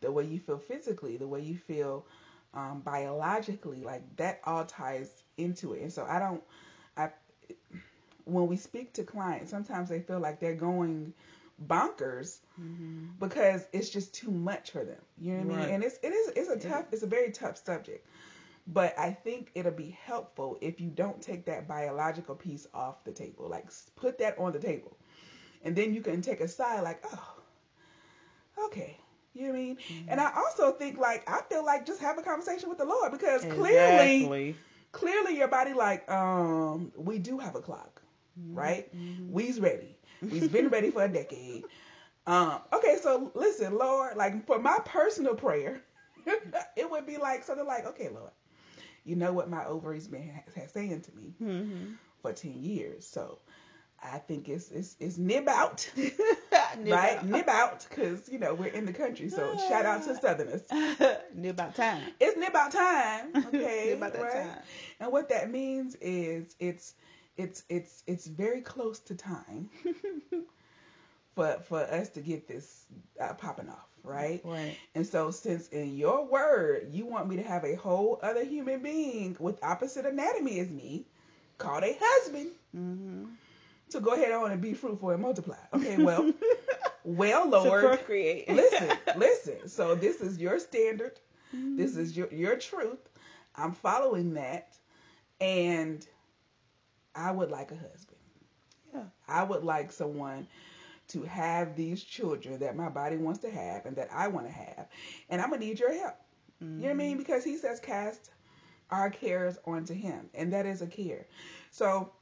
the 0.00 0.10
way 0.10 0.24
you 0.24 0.38
feel 0.38 0.58
physically, 0.58 1.16
the 1.16 1.26
way 1.26 1.40
you 1.40 1.56
feel 1.56 2.04
um, 2.54 2.80
biologically, 2.84 3.82
like 3.82 4.02
that 4.16 4.40
all 4.44 4.64
ties 4.64 5.24
into 5.36 5.72
it. 5.74 5.82
And 5.82 5.92
so 5.92 6.04
I 6.08 6.18
don't, 6.18 6.42
I, 6.96 7.10
when 8.24 8.46
we 8.46 8.56
speak 8.56 8.92
to 8.94 9.02
clients, 9.04 9.50
sometimes 9.50 9.88
they 9.88 10.00
feel 10.00 10.20
like 10.20 10.40
they're 10.40 10.54
going 10.54 11.12
bonkers 11.66 12.38
Mm-hmm. 12.60 13.06
because 13.18 13.66
it's 13.72 13.88
just 13.88 14.14
too 14.14 14.30
much 14.30 14.70
for 14.70 14.84
them. 14.84 14.98
You 15.18 15.34
know 15.34 15.40
what 15.44 15.54
I 15.54 15.56
mean? 15.66 15.68
And 15.74 15.82
it's 15.84 15.98
it 16.02 16.12
is 16.12 16.28
it's 16.36 16.48
a 16.48 16.56
tough, 16.58 16.84
it's 16.92 17.02
a 17.02 17.06
very 17.06 17.30
tough 17.30 17.56
subject. 17.56 18.06
But 18.66 18.96
I 18.98 19.10
think 19.10 19.50
it'll 19.54 19.72
be 19.72 19.96
helpful 20.04 20.56
if 20.60 20.80
you 20.80 20.88
don't 20.90 21.20
take 21.20 21.46
that 21.46 21.66
biological 21.66 22.34
piece 22.34 22.66
off 22.72 23.02
the 23.04 23.12
table. 23.12 23.48
Like 23.48 23.66
put 23.96 24.18
that 24.18 24.38
on 24.38 24.52
the 24.52 24.58
table. 24.60 24.96
And 25.64 25.74
then 25.74 25.94
you 25.94 26.00
can 26.00 26.22
take 26.22 26.40
a 26.40 26.48
side 26.48 26.82
like, 26.82 27.04
oh, 27.12 27.34
okay. 28.66 28.98
You 29.34 29.44
know 29.44 29.48
what 29.50 29.56
I 29.56 29.60
mean? 29.60 29.78
And 30.08 30.20
I 30.20 30.32
also 30.36 30.72
think 30.72 30.98
like 30.98 31.28
I 31.28 31.40
feel 31.48 31.64
like 31.64 31.86
just 31.86 32.00
have 32.00 32.18
a 32.18 32.22
conversation 32.22 32.68
with 32.68 32.78
the 32.78 32.84
Lord 32.84 33.12
because 33.12 33.42
clearly 33.44 34.16
Exactly. 34.16 34.56
clearly 34.92 35.38
your 35.38 35.48
body 35.48 35.72
like, 35.72 36.08
um, 36.10 36.92
we 36.96 37.18
do 37.18 37.38
have 37.38 37.54
a 37.56 37.60
clock, 37.60 38.02
right? 38.52 38.94
Mm-hmm. 38.94 39.32
We's 39.32 39.58
ready. 39.58 39.96
We's 40.20 40.48
been 40.48 40.68
ready 40.68 40.90
for 40.90 41.04
a 41.04 41.08
decade. 41.08 41.64
Um, 42.24 42.60
okay, 42.72 42.98
so 43.02 43.32
listen, 43.34 43.76
Lord, 43.76 44.16
like 44.16 44.46
for 44.46 44.60
my 44.60 44.78
personal 44.84 45.34
prayer, 45.34 45.82
it 46.76 46.88
would 46.88 47.04
be 47.04 47.16
like 47.16 47.42
something 47.42 47.66
like, 47.66 47.84
okay, 47.84 48.10
Lord, 48.10 48.30
you 49.04 49.16
know 49.16 49.32
what 49.32 49.48
my 49.50 49.64
ovaries 49.64 50.08
been 50.08 50.30
has 50.56 50.72
saying 50.72 51.02
to 51.02 51.12
me 51.16 51.34
Mm-hmm. 51.42 51.92
for 52.22 52.32
ten 52.32 52.62
years, 52.62 53.06
so 53.06 53.38
I 54.02 54.18
think 54.18 54.48
it's 54.48 54.70
it's 54.70 54.96
it's 55.00 55.16
nib 55.18 55.48
out, 55.48 55.88
Nib 55.96 56.92
right? 56.92 57.18
out. 57.18 57.24
Nib 57.26 57.48
out, 57.48 57.86
because 57.88 58.28
you 58.28 58.38
know 58.38 58.54
we're 58.54 58.66
in 58.72 58.84
the 58.86 58.92
country, 58.92 59.28
so 59.28 59.56
shout 59.68 59.86
out 59.86 60.02
to 60.04 60.16
Southerners. 60.16 60.62
nib 61.34 61.60
out 61.60 61.74
time. 61.74 62.02
It's 62.20 62.36
nib 62.36 62.54
out 62.56 62.72
time, 62.72 63.30
okay? 63.46 63.86
Nib 63.90 63.98
about 63.98 64.12
that 64.14 64.22
right? 64.22 64.32
time. 64.32 64.58
And 65.00 65.12
what 65.12 65.28
that 65.28 65.50
means 65.50 65.96
is 66.00 66.54
it's 66.58 66.94
it's 67.36 67.62
it's 67.68 68.02
it's 68.06 68.26
very 68.26 68.60
close 68.60 68.98
to 69.00 69.14
time 69.14 69.70
for 71.34 71.58
for 71.68 71.80
us 71.80 72.08
to 72.10 72.20
get 72.20 72.46
this 72.48 72.84
uh, 73.20 73.32
popping 73.34 73.68
off, 73.68 73.88
right? 74.04 74.40
Right. 74.44 74.76
And 74.94 75.06
so 75.06 75.30
since 75.30 75.68
in 75.68 75.96
your 75.96 76.26
word 76.26 76.88
you 76.90 77.06
want 77.06 77.28
me 77.28 77.36
to 77.36 77.42
have 77.42 77.64
a 77.64 77.74
whole 77.76 78.18
other 78.22 78.44
human 78.44 78.82
being 78.82 79.36
with 79.40 79.62
opposite 79.62 80.04
anatomy 80.06 80.58
as 80.60 80.70
me, 80.70 81.06
called 81.58 81.84
a 81.84 81.96
husband, 82.00 82.50
Mm-hmm. 82.76 83.24
to 83.90 84.00
go 84.00 84.14
ahead 84.14 84.32
on 84.32 84.50
and 84.50 84.60
be 84.62 84.72
fruitful 84.72 85.10
and 85.10 85.20
multiply. 85.20 85.56
Okay, 85.74 86.02
well, 86.02 86.32
well, 87.04 87.44
To 87.44 87.58
Lord, 87.58 87.84
procreate. 87.84 88.48
listen, 88.48 88.90
listen. 89.16 89.68
So 89.68 89.94
this 89.94 90.20
is 90.22 90.38
your 90.38 90.58
standard. 90.58 91.20
Mm-hmm. 91.54 91.76
This 91.76 91.96
is 91.98 92.16
your 92.16 92.28
your 92.32 92.56
truth. 92.56 92.98
I'm 93.54 93.72
following 93.72 94.34
that, 94.34 94.72
and 95.40 96.06
I 97.14 97.30
would 97.30 97.50
like 97.50 97.70
a 97.72 97.76
husband. 97.76 98.18
Yeah. 98.94 99.02
I 99.28 99.42
would 99.44 99.62
like 99.64 99.92
someone 99.92 100.46
to 101.08 101.22
have 101.22 101.76
these 101.76 102.02
children 102.02 102.58
that 102.60 102.76
my 102.76 102.88
body 102.88 103.16
wants 103.16 103.40
to 103.40 103.50
have 103.50 103.86
and 103.86 103.96
that 103.96 104.08
I 104.12 104.28
want 104.28 104.46
to 104.46 104.52
have, 104.52 104.88
and 105.28 105.40
I'm 105.40 105.50
gonna 105.50 105.64
need 105.64 105.78
your 105.80 105.92
help. 105.92 106.16
You 106.60 106.66
know 106.68 106.82
what 106.84 106.90
I 106.90 106.94
mean? 106.94 107.18
Because 107.18 107.44
He 107.44 107.56
says, 107.56 107.80
"Cast 107.80 108.30
our 108.90 109.10
cares 109.10 109.58
onto 109.66 109.94
Him," 109.94 110.30
and 110.34 110.52
that 110.52 110.66
is 110.66 110.82
a 110.82 110.86
care. 110.86 111.26
So. 111.70 112.12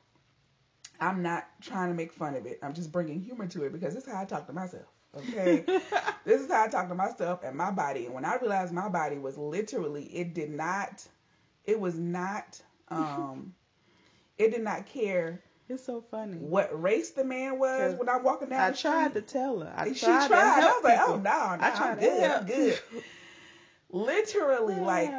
I'm 1.02 1.22
not 1.22 1.48
trying 1.62 1.88
to 1.88 1.94
make 1.94 2.12
fun 2.12 2.34
of 2.34 2.44
it. 2.44 2.58
I'm 2.62 2.74
just 2.74 2.92
bringing 2.92 3.22
humor 3.22 3.46
to 3.46 3.64
it 3.64 3.72
because 3.72 3.94
this 3.94 4.06
is 4.06 4.12
how 4.12 4.20
I 4.20 4.26
talk 4.26 4.46
to 4.48 4.52
myself. 4.52 4.84
Okay. 5.16 5.64
this 6.24 6.40
is 6.40 6.50
how 6.50 6.64
I 6.64 6.68
talk 6.68 6.88
to 6.88 6.94
myself 6.94 7.40
and 7.42 7.56
my 7.56 7.70
body. 7.70 8.06
And 8.06 8.14
when 8.14 8.24
I 8.24 8.36
realized 8.36 8.72
my 8.72 8.88
body 8.88 9.18
was 9.18 9.36
literally, 9.36 10.04
it 10.04 10.34
did 10.34 10.50
not, 10.50 11.06
it 11.64 11.78
was 11.78 11.98
not, 11.98 12.60
um, 12.88 13.54
it 14.38 14.50
did 14.50 14.62
not 14.62 14.86
care 14.86 15.42
It's 15.70 15.84
so 15.84 16.02
funny. 16.10 16.36
what 16.36 16.68
race 16.82 17.10
the 17.10 17.24
man 17.24 17.58
was 17.58 17.94
when 17.96 18.08
I'm 18.08 18.22
walking 18.24 18.48
down 18.48 18.60
I 18.60 18.70
the 18.72 18.76
tried 18.76 19.14
to 19.14 19.22
tell 19.22 19.60
her. 19.60 19.72
I 19.76 19.92
she 19.92 20.04
tried. 20.06 20.28
To 20.28 20.34
I 20.34 20.60
help 20.60 20.82
was 20.82 20.84
like, 20.84 21.00
oh 21.00 21.16
no, 21.16 21.30
I 21.30 21.70
tried 21.70 21.90
I'm 21.92 21.98
good, 22.00 22.22
I'm 22.30 22.46
good. 22.46 22.80
Literally, 23.90 24.76
like 24.76 25.10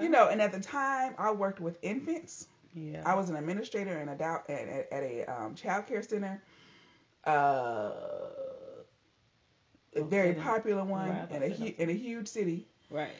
you 0.00 0.08
know. 0.08 0.28
And 0.28 0.40
at 0.40 0.52
the 0.52 0.60
time, 0.60 1.14
I 1.18 1.32
worked 1.32 1.60
with 1.60 1.78
infants. 1.82 2.46
Yeah. 2.74 3.02
I 3.04 3.14
was 3.14 3.28
an 3.30 3.36
administrator 3.36 3.98
in 3.98 4.08
a 4.08 4.16
dou- 4.16 4.52
at, 4.52 4.68
at, 4.68 4.92
at 4.92 5.02
a 5.02 5.24
um, 5.24 5.54
child 5.56 5.86
care 5.88 6.02
center. 6.02 6.40
Uh, 7.26 7.90
a 9.96 10.04
very 10.04 10.34
popular 10.34 10.84
one 10.84 11.08
Right, 11.10 11.30
in 11.32 11.42
a 11.42 11.48
hu- 11.48 11.74
in 11.76 11.90
a 11.90 11.92
huge 11.92 12.28
city, 12.28 12.68
right. 12.90 13.10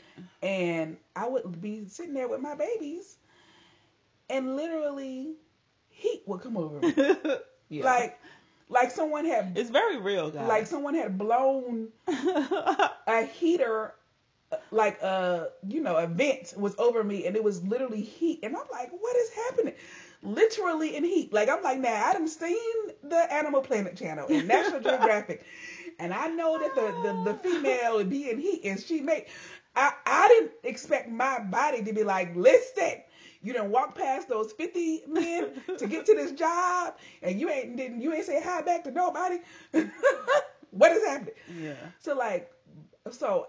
and 0.40 0.96
I 1.16 1.26
would 1.28 1.60
be 1.60 1.86
sitting 1.88 2.14
there 2.14 2.28
with 2.28 2.40
my 2.40 2.54
babies, 2.54 3.16
and 4.30 4.54
literally, 4.54 5.34
heat 6.00 6.22
would 6.26 6.40
come 6.40 6.56
over 6.56 6.80
me, 6.80 6.94
yeah. 7.68 7.84
like 7.84 8.18
like 8.68 8.90
someone 8.90 9.24
had 9.24 9.52
it's 9.56 9.70
very 9.70 9.98
real, 9.98 10.30
guys. 10.30 10.48
like 10.48 10.66
someone 10.66 10.94
had 10.94 11.18
blown 11.18 11.88
a 12.08 13.24
heater 13.26 13.94
like 14.72 15.00
a 15.02 15.48
you 15.68 15.80
know 15.80 15.96
a 15.96 16.06
vent 16.06 16.54
was 16.56 16.74
over 16.78 17.04
me 17.04 17.26
and 17.26 17.36
it 17.36 17.44
was 17.44 17.62
literally 17.64 18.02
heat. 18.02 18.40
And 18.42 18.56
i'm 18.56 18.66
like 18.72 18.90
what 18.90 19.16
is 19.16 19.30
happening? 19.30 19.74
Literally 20.22 20.96
in 20.96 21.04
heat. 21.04 21.32
Like 21.32 21.48
i'm 21.48 21.62
like 21.62 21.78
now 21.78 22.06
i 22.06 22.12
done 22.12 22.28
seen 22.28 22.56
the 23.02 23.32
animal 23.32 23.60
planet 23.60 23.96
channel 23.96 24.26
and 24.28 24.48
national 24.48 24.80
geographic. 24.88 25.44
And 25.98 26.12
i 26.14 26.28
know 26.28 26.58
that 26.58 26.74
the, 26.74 26.86
the 27.02 27.32
the 27.32 27.38
female 27.38 27.96
would 27.96 28.10
be 28.10 28.30
in 28.30 28.38
heat 28.40 28.62
and 28.64 28.80
she 28.80 29.00
make 29.00 29.28
i 29.76 29.92
i 30.06 30.28
didn't 30.28 30.52
expect 30.64 31.08
my 31.10 31.38
body 31.40 31.84
to 31.84 31.92
be 31.92 32.02
like 32.04 32.34
listen 32.34 33.02
you 33.42 33.52
didn't 33.52 33.70
walk 33.70 33.94
past 33.96 34.28
those 34.28 34.52
50 34.52 35.02
men 35.08 35.50
to 35.78 35.86
get 35.86 36.06
to 36.06 36.14
this 36.14 36.32
job 36.32 36.96
and 37.22 37.40
you 37.40 37.48
ain't 37.50 37.76
didn't 37.76 38.00
you 38.00 38.12
ain't 38.12 38.24
say 38.26 38.40
hi 38.42 38.62
back 38.62 38.84
to 38.84 38.90
nobody 38.90 39.38
what 40.70 40.92
is 40.92 41.04
happening 41.06 41.34
yeah. 41.60 41.72
so 41.98 42.14
like, 42.16 42.50
so 43.10 43.46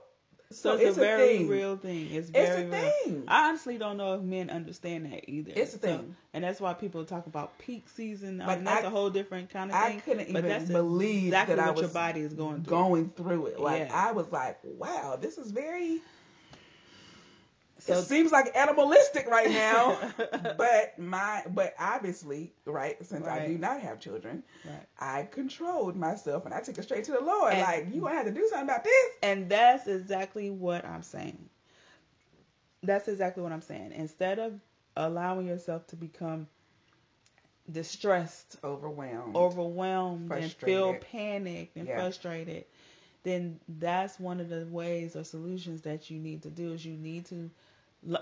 So, 0.49 0.55
So 0.55 0.73
it's, 0.73 0.83
it's 0.83 0.97
a 0.97 1.01
very 1.01 1.37
thing. 1.39 1.47
real 1.47 1.77
thing. 1.77 2.07
It's 2.11 2.27
It's 2.27 2.31
very 2.31 2.63
a 2.63 2.67
real. 2.67 2.91
thing. 3.05 3.23
I 3.27 3.47
honestly 3.47 3.77
don't 3.77 3.95
know 3.95 4.15
if 4.15 4.21
men 4.21 4.49
understand 4.49 5.05
that 5.11 5.29
either. 5.29 5.53
It's 5.55 5.73
a 5.75 5.79
So- 5.79 5.87
thing. 5.87 6.15
and 6.33 6.43
that's 6.43 6.59
why 6.59 6.73
people 6.73 7.05
talk 7.05 7.25
about 7.27 7.57
peak 7.57 7.87
season. 7.87 8.41
I 8.41 8.45
But 8.47 8.55
mean, 8.57 8.63
that's 8.65 8.83
I- 8.83 8.87
a 8.87 8.89
whole 8.89 9.09
different 9.09 9.49
kind 9.49 9.71
of 9.71 9.77
I 9.77 9.87
thing. 9.89 9.97
I 9.97 9.99
couldn't 10.01 10.33
but 10.33 10.43
even 10.45 10.67
believe 10.67 11.27
exactly 11.27 11.55
that 11.55 11.67
I 11.67 11.71
what 11.71 11.79
your 11.79 11.89
body 11.89 12.19
is 12.21 12.33
going 12.33 12.63
through. 12.63 12.69
going 12.77 13.09
through 13.15 13.45
it. 13.47 13.59
Like 13.61 13.87
Yeah. 13.87 14.07
I 14.07 14.11
was 14.11 14.29
like, 14.31 14.59
wow, 14.63 15.17
this 15.19 15.37
is 15.37 15.51
very. 15.51 16.01
So- 17.81 17.93
it 17.99 18.03
seems 18.05 18.31
like 18.31 18.55
animalistic 18.55 19.27
right 19.27 19.49
now, 19.49 19.97
but 20.57 20.97
my 20.99 21.43
but 21.49 21.73
obviously 21.79 22.53
right 22.65 23.03
since 23.05 23.25
I 23.27 23.47
do 23.47 23.57
not 23.57 23.81
have 23.81 23.99
children, 23.99 24.43
Right. 24.65 24.85
I 24.99 25.23
controlled 25.23 25.95
myself 25.95 26.45
and 26.45 26.53
I 26.53 26.61
took 26.61 26.77
it 26.77 26.83
straight 26.83 27.05
to 27.05 27.11
the 27.13 27.21
Lord. 27.21 27.53
And- 27.53 27.61
like 27.63 27.87
you 27.93 28.01
gonna 28.01 28.15
have 28.15 28.25
to 28.25 28.31
do 28.31 28.47
something 28.49 28.69
about 28.69 28.83
this. 28.83 29.11
And 29.23 29.49
that's 29.49 29.87
exactly 29.87 30.49
what 30.51 30.85
I'm 30.85 31.03
saying. 31.03 31.49
That's 32.83 33.07
exactly 33.07 33.43
what 33.43 33.51
I'm 33.51 33.61
saying. 33.61 33.91
Instead 33.93 34.39
of 34.39 34.59
allowing 34.95 35.47
yourself 35.47 35.87
to 35.87 35.95
become 35.95 36.47
distressed, 37.71 38.57
Overwhelmed. 38.63 39.35
overwhelmed, 39.35 40.31
and 40.31 40.51
feel 40.51 40.95
panicked 40.95 41.77
and 41.77 41.87
Yeah. 41.87 41.95
frustrated, 41.97 42.65
then 43.23 43.59
that's 43.67 44.19
one 44.19 44.39
of 44.39 44.49
the 44.49 44.65
ways 44.71 45.15
or 45.15 45.23
solutions 45.23 45.81
that 45.83 46.09
you 46.09 46.19
need 46.19 46.41
to 46.43 46.49
do 46.49 46.73
is 46.73 46.83
you 46.85 46.97
need 46.97 47.25
to 47.27 47.49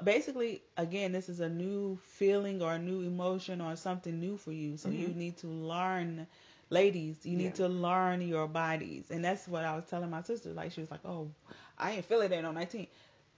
basically 0.03 0.61
again 0.77 1.11
this 1.11 1.29
is 1.29 1.39
a 1.39 1.49
new 1.49 1.97
feeling 2.03 2.61
or 2.61 2.73
a 2.73 2.79
new 2.79 3.01
emotion 3.01 3.61
or 3.61 3.75
something 3.75 4.19
new 4.19 4.37
for 4.37 4.51
you. 4.51 4.77
So 4.77 4.89
you 4.89 5.09
need 5.13 5.37
to 5.37 5.47
learn 5.47 6.27
ladies 6.69 7.25
you 7.25 7.35
need 7.37 7.53
Mm-hmm. 7.53 7.61
Yeah. 7.61 7.67
to 7.67 7.73
learn 7.73 8.21
your 8.21 8.47
bodies. 8.47 9.09
And 9.11 9.23
that's 9.23 9.47
what 9.47 9.63
i 9.63 9.75
was 9.75 9.85
telling 9.85 10.09
my 10.09 10.21
sister. 10.21 10.49
Like 10.51 10.71
she 10.71 10.81
was 10.81 10.91
like 10.91 11.05
oh 11.05 11.29
i 11.77 11.91
ain't 11.93 12.05
feeling 12.05 12.29
that 12.29 12.45
on 12.45 12.55
19 12.55 12.87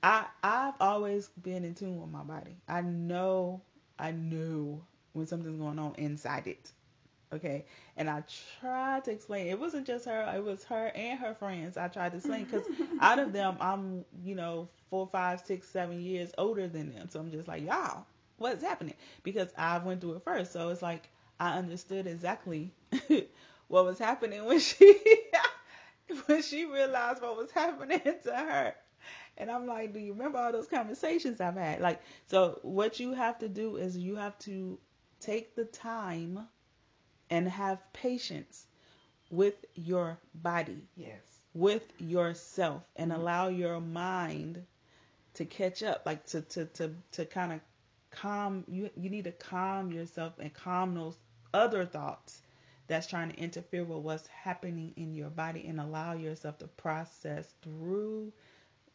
i 0.03 0.25
i've 0.43 0.73
always 0.79 1.29
been 1.41 1.63
in 1.63 1.73
tune 1.75 1.99
with 1.99 2.09
my 2.09 2.23
body. 2.23 2.55
I 2.67 2.81
know 2.81 3.61
i 3.99 4.11
know 4.11 4.81
when 5.13 5.25
something's 5.27 5.59
going 5.59 5.79
on 5.79 5.95
inside 5.97 6.47
it 6.47 6.71
okay. 7.33 7.65
And 7.97 8.09
i 8.09 8.23
tried 8.59 9.05
to 9.05 9.11
explain. 9.11 9.47
It 9.47 9.59
wasn't 9.59 9.87
just 9.87 10.05
her. 10.05 10.33
It 10.35 10.43
was 10.43 10.63
her 10.65 10.87
and 10.95 11.19
her 11.19 11.33
friends 11.33 11.77
i 11.77 11.87
tried 11.87 12.11
to 12.11 12.17
explain 12.17 12.45
because 12.45 12.65
out 12.99 13.19
of 13.19 13.33
them 13.33 13.57
i'm 13.59 14.05
you 14.23 14.35
know 14.35 14.69
four 14.89 15.07
five 15.07 15.41
six 15.41 15.67
seven 15.69 16.01
years 16.01 16.31
older 16.37 16.67
than 16.67 16.93
them. 16.93 17.09
So 17.09 17.19
i'm 17.19 17.31
just 17.31 17.47
like 17.47 17.63
y'all 17.65 18.05
what's 18.37 18.63
happening? 18.63 18.95
Because 19.23 19.49
i 19.57 19.77
went 19.79 20.01
through 20.01 20.13
it 20.15 20.23
first. 20.23 20.51
So 20.53 20.69
it's 20.69 20.81
like 20.81 21.09
i 21.39 21.57
understood 21.57 22.07
exactly 22.07 22.71
what 23.67 23.85
was 23.85 23.99
happening 23.99 24.45
when 24.45 24.59
she 24.59 24.99
when 26.25 26.41
she 26.41 26.65
realized 26.65 27.21
what 27.21 27.37
was 27.37 27.51
happening 27.51 28.01
to 28.01 28.31
her. 28.35 28.75
And 29.37 29.49
i'm 29.51 29.65
like 29.67 29.93
do 29.93 29.99
you 29.99 30.13
remember 30.13 30.37
all 30.39 30.51
those 30.51 30.67
conversations 30.67 31.41
i've 31.41 31.55
had? 31.55 31.81
Like 31.81 32.01
so 32.27 32.59
what 32.63 32.99
you 32.99 33.13
have 33.13 33.39
to 33.39 33.49
do 33.49 33.77
is 33.77 33.97
you 33.97 34.15
have 34.15 34.37
to 34.39 34.79
take 35.19 35.55
the 35.55 35.65
time 35.65 36.47
and 37.31 37.47
have 37.49 37.79
patience 37.93 38.67
with 39.31 39.55
your 39.75 40.17
body, 40.35 40.83
yes. 40.97 41.21
with 41.53 41.83
yourself, 41.99 42.83
and 42.97 43.11
mm-hmm. 43.11 43.21
allow 43.21 43.47
your 43.47 43.79
mind 43.79 44.61
to 45.33 45.45
catch 45.45 45.81
up, 45.81 46.03
like 46.05 46.25
to 46.27 46.41
to 46.41 46.65
to 46.65 46.93
to 47.13 47.25
kind 47.25 47.53
of 47.53 47.61
calm. 48.11 48.65
You 48.67 48.89
you 48.97 49.09
need 49.09 49.23
to 49.23 49.31
calm 49.31 49.91
yourself 49.91 50.33
and 50.39 50.53
calm 50.53 50.93
those 50.93 51.17
other 51.53 51.85
thoughts 51.85 52.41
that's 52.87 53.07
trying 53.07 53.31
to 53.31 53.37
interfere 53.37 53.85
with 53.85 53.99
what's 53.99 54.27
happening 54.27 54.93
in 54.97 55.15
your 55.15 55.29
body, 55.29 55.65
and 55.65 55.79
allow 55.79 56.13
yourself 56.13 56.57
to 56.59 56.67
process 56.67 57.55
through 57.63 58.33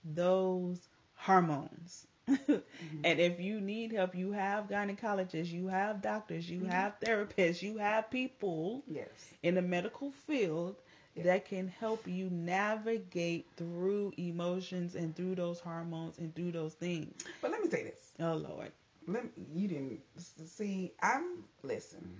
those 0.04 0.88
hormones. 1.14 2.06
Mm-hmm. 2.28 3.04
And 3.04 3.20
if 3.20 3.40
you 3.40 3.60
need 3.60 3.92
help, 3.92 4.14
you 4.14 4.32
have 4.32 4.68
gynecologists, 4.68 5.50
you 5.52 5.68
have 5.68 6.02
doctors, 6.02 6.48
you 6.50 6.60
mm-hmm. 6.60 6.70
have 6.70 6.98
therapists, 7.00 7.62
you 7.62 7.78
have 7.78 8.10
people 8.10 8.82
Yes. 8.86 9.34
in 9.42 9.54
the 9.54 9.62
medical 9.62 10.10
field 10.12 10.76
Yeah. 11.14 11.24
that 11.24 11.44
can 11.46 11.68
help 11.68 12.06
you 12.06 12.28
navigate 12.30 13.46
through 13.56 14.12
emotions 14.16 14.94
and 14.94 15.14
through 15.16 15.36
those 15.36 15.60
hormones 15.60 16.18
and 16.18 16.34
through 16.34 16.52
those 16.52 16.74
things. 16.74 17.24
But 17.40 17.50
let 17.52 17.62
me 17.62 17.68
say 17.70 17.84
this. 17.84 18.12
Oh 18.20 18.34
Lord. 18.36 18.72
Let 19.06 19.24
me, 19.24 19.30
you 19.54 19.68
didn't 19.68 20.00
see. 20.18 20.92
I'm 21.02 21.44
listen, 21.62 22.16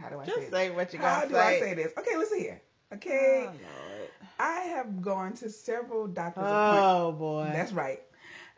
how 0.00 0.08
do 0.08 0.18
I 0.20 0.26
say 0.26 0.32
Just 0.32 0.40
this? 0.40 0.50
say 0.50 0.70
what 0.70 0.92
you 0.92 0.98
How 0.98 1.20
gotta 1.20 1.28
do 1.28 1.36
I 1.36 1.52
say. 1.54 1.60
say 1.60 1.74
this? 1.74 1.92
Okay, 1.98 2.16
listen 2.16 2.38
here. 2.38 2.62
Oh 2.92 2.96
Okay, 2.96 3.50
Lord. 3.62 4.10
I 4.38 4.60
have 4.74 5.02
gone 5.02 5.34
to 5.34 5.50
several 5.50 6.06
doctor's 6.06 6.50
appointments. 6.52 6.88
Oh 6.92 7.12
boy. 7.12 7.52
That's 7.52 7.72
right. 7.72 8.00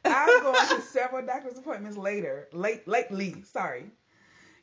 I've 0.08 0.40
gone 0.40 0.66
to 0.66 0.80
several 0.80 1.24
doctor's 1.26 1.58
appointments 1.58 1.96
later, 1.96 2.48
late, 2.52 2.86
lately. 2.88 3.42
Sorry, 3.42 3.90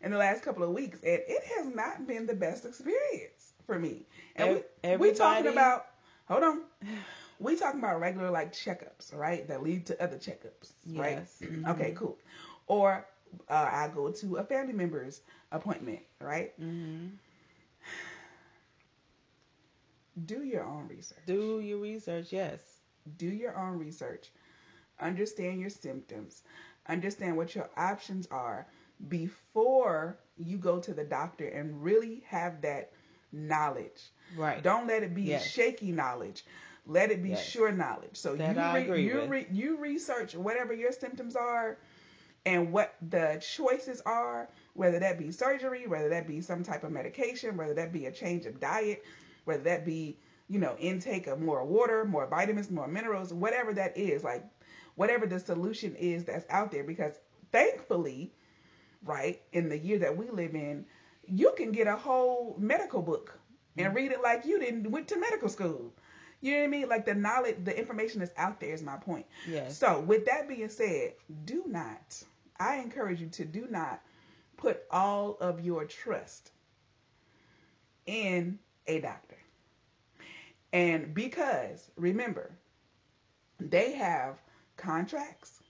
in 0.01 0.12
the 0.12 0.17
last 0.17 0.43
couple 0.43 0.63
of 0.63 0.71
weeks, 0.71 1.01
and 1.03 1.21
it 1.27 1.43
has 1.58 1.67
not 1.67 2.08
been 2.08 2.25
the 2.27 2.34
best 2.36 2.65
experience 2.65 3.53
for 3.65 3.77
me. 3.79 4.05
And 4.36 4.49
Ev- 4.49 4.51
we, 4.51 4.63
we 4.97 5.12
talking 5.13 5.47
about. 5.47 5.86
Hold 6.27 6.43
on. 6.43 6.62
We 7.39 7.55
talking 7.55 7.79
about 7.79 7.99
regular 7.99 8.29
like 8.29 8.53
checkups, 8.53 9.15
right? 9.15 9.47
That 9.47 9.63
lead 9.63 9.86
to 9.88 10.01
other 10.03 10.17
checkups, 10.17 10.73
right? 10.95 11.21
Yes. 11.21 11.41
Mhm. 11.41 11.65
Okay, 11.67 11.93
cool. 11.95 12.17
Or 12.67 13.05
uh, 13.49 13.69
I 13.71 13.89
go 13.93 14.12
to 14.12 14.36
a 14.38 14.43
family 14.43 14.73
member's 14.73 15.21
appointment, 15.51 16.01
right? 16.19 16.53
hmm 16.58 17.08
Do 20.25 20.43
your 20.43 20.63
own 20.65 20.88
research. 20.88 21.19
Do 21.25 21.60
your 21.60 21.77
research, 21.79 22.32
yes. 22.32 22.60
do 23.17 23.27
your 23.27 23.58
own 23.58 23.77
research, 23.79 24.29
understand 24.99 25.60
your 25.60 25.69
symptoms, 25.69 26.43
understand 26.88 27.38
what 27.38 27.55
your 27.55 27.69
options 27.77 28.27
are 28.32 28.67
before 29.08 30.17
you 30.38 30.58
go 30.58 30.79
to 30.79 30.93
the 30.93 31.03
doctor 31.03 31.47
and 31.47 31.82
really 31.84 32.23
have 32.27 32.62
that 32.62 32.91
knowledge. 33.32 34.12
Right. 34.36 34.62
Don't 34.62 34.88
let 34.88 35.03
it 35.03 35.13
be 35.15 35.23
Yes. 35.23 35.45
shaky 35.47 35.91
knowledge. 35.91 36.45
Let 36.86 37.12
it 37.12 37.21
be 37.23 37.29
Yes. 37.29 37.43
sure 37.45 37.71
knowledge. 37.71 38.17
So 38.17 38.36
That 38.36 38.55
you 38.55 38.82
agree 38.82 39.05
you 39.05 39.25
re- 39.25 39.47
you 39.51 39.77
research 39.77 40.36
whatever 40.36 40.73
your 40.73 40.91
symptoms 40.91 41.36
are 41.36 41.77
and 42.45 42.71
what 42.71 42.95
the 43.10 43.38
choices 43.41 44.01
are, 44.01 44.49
whether 44.73 44.99
that 44.99 45.17
be 45.19 45.32
surgery, 45.32 45.88
whether 45.88 46.10
that 46.10 46.27
be 46.27 46.41
some 46.41 46.63
type 46.63 46.84
of 46.84 46.91
medication, 46.91 47.58
whether 47.58 47.73
that 47.75 47.91
be 47.93 48.05
a 48.08 48.12
change 48.12 48.45
of 48.45 48.60
diet, 48.60 49.03
whether 49.45 49.63
that 49.63 49.86
be, 49.86 50.17
you 50.47 50.60
know, 50.60 50.75
intake 50.80 51.28
of 51.28 51.39
more 51.39 51.63
water, 51.65 52.06
more 52.06 52.28
vitamins, 52.28 52.69
more 52.71 52.88
minerals, 52.88 53.34
whatever 53.34 53.73
that 53.73 53.97
is, 53.97 54.23
like 54.23 54.45
whatever 54.95 55.25
the 55.25 55.39
solution 55.39 55.95
is 55.95 56.25
that's 56.25 56.45
out 56.49 56.71
there 56.71 56.84
because 56.84 57.13
thankfully, 57.52 58.34
right, 59.04 59.41
in 59.54 59.69
the 59.69 59.78
year 59.78 59.99
that 59.99 60.15
we 60.15 60.30
live 60.30 60.56
in, 60.56 60.86
you 61.25 61.54
can 61.56 61.71
get 61.71 61.88
a 61.88 61.95
whole 61.95 62.56
medical 62.60 63.02
book 63.02 63.39
and 63.78 63.88
mm-hmm. 63.88 63.95
read 63.95 64.12
it 64.12 64.21
like 64.21 64.45
you 64.45 64.60
didn't 64.60 64.89
went 64.89 65.08
to 65.08 65.19
medical 65.19 65.49
school. 65.49 65.93
You 66.41 66.54
know 66.54 66.60
what 66.60 66.65
I 66.65 66.67
mean? 66.67 66.89
Like 66.89 67.06
the 67.06 67.15
knowledge, 67.15 67.58
the 67.63 67.78
information 67.78 68.19
that's 68.19 68.32
out 68.38 68.60
there 68.60 68.73
is 68.73 68.82
my 68.82 68.95
point. 68.95 69.25
Yes. 69.47 69.78
So, 69.78 69.99
with 69.99 70.25
that 70.25 70.47
being 70.47 70.69
said, 70.69 71.13
do 71.45 71.63
not, 71.67 72.23
I 72.60 72.78
encourage 72.78 73.19
you 73.19 73.28
to 73.28 73.45
do 73.45 73.67
not 73.69 74.02
put 74.58 74.84
all 74.89 75.38
of 75.39 75.62
your 75.62 75.86
trust 75.86 76.52
in 78.06 78.60
a 78.89 79.02
doctor. 79.02 79.38
And 80.73 81.13
because, 81.15 81.91
remember, 81.97 82.58
they 83.60 83.93
have 83.93 84.41
contracts 84.78 85.63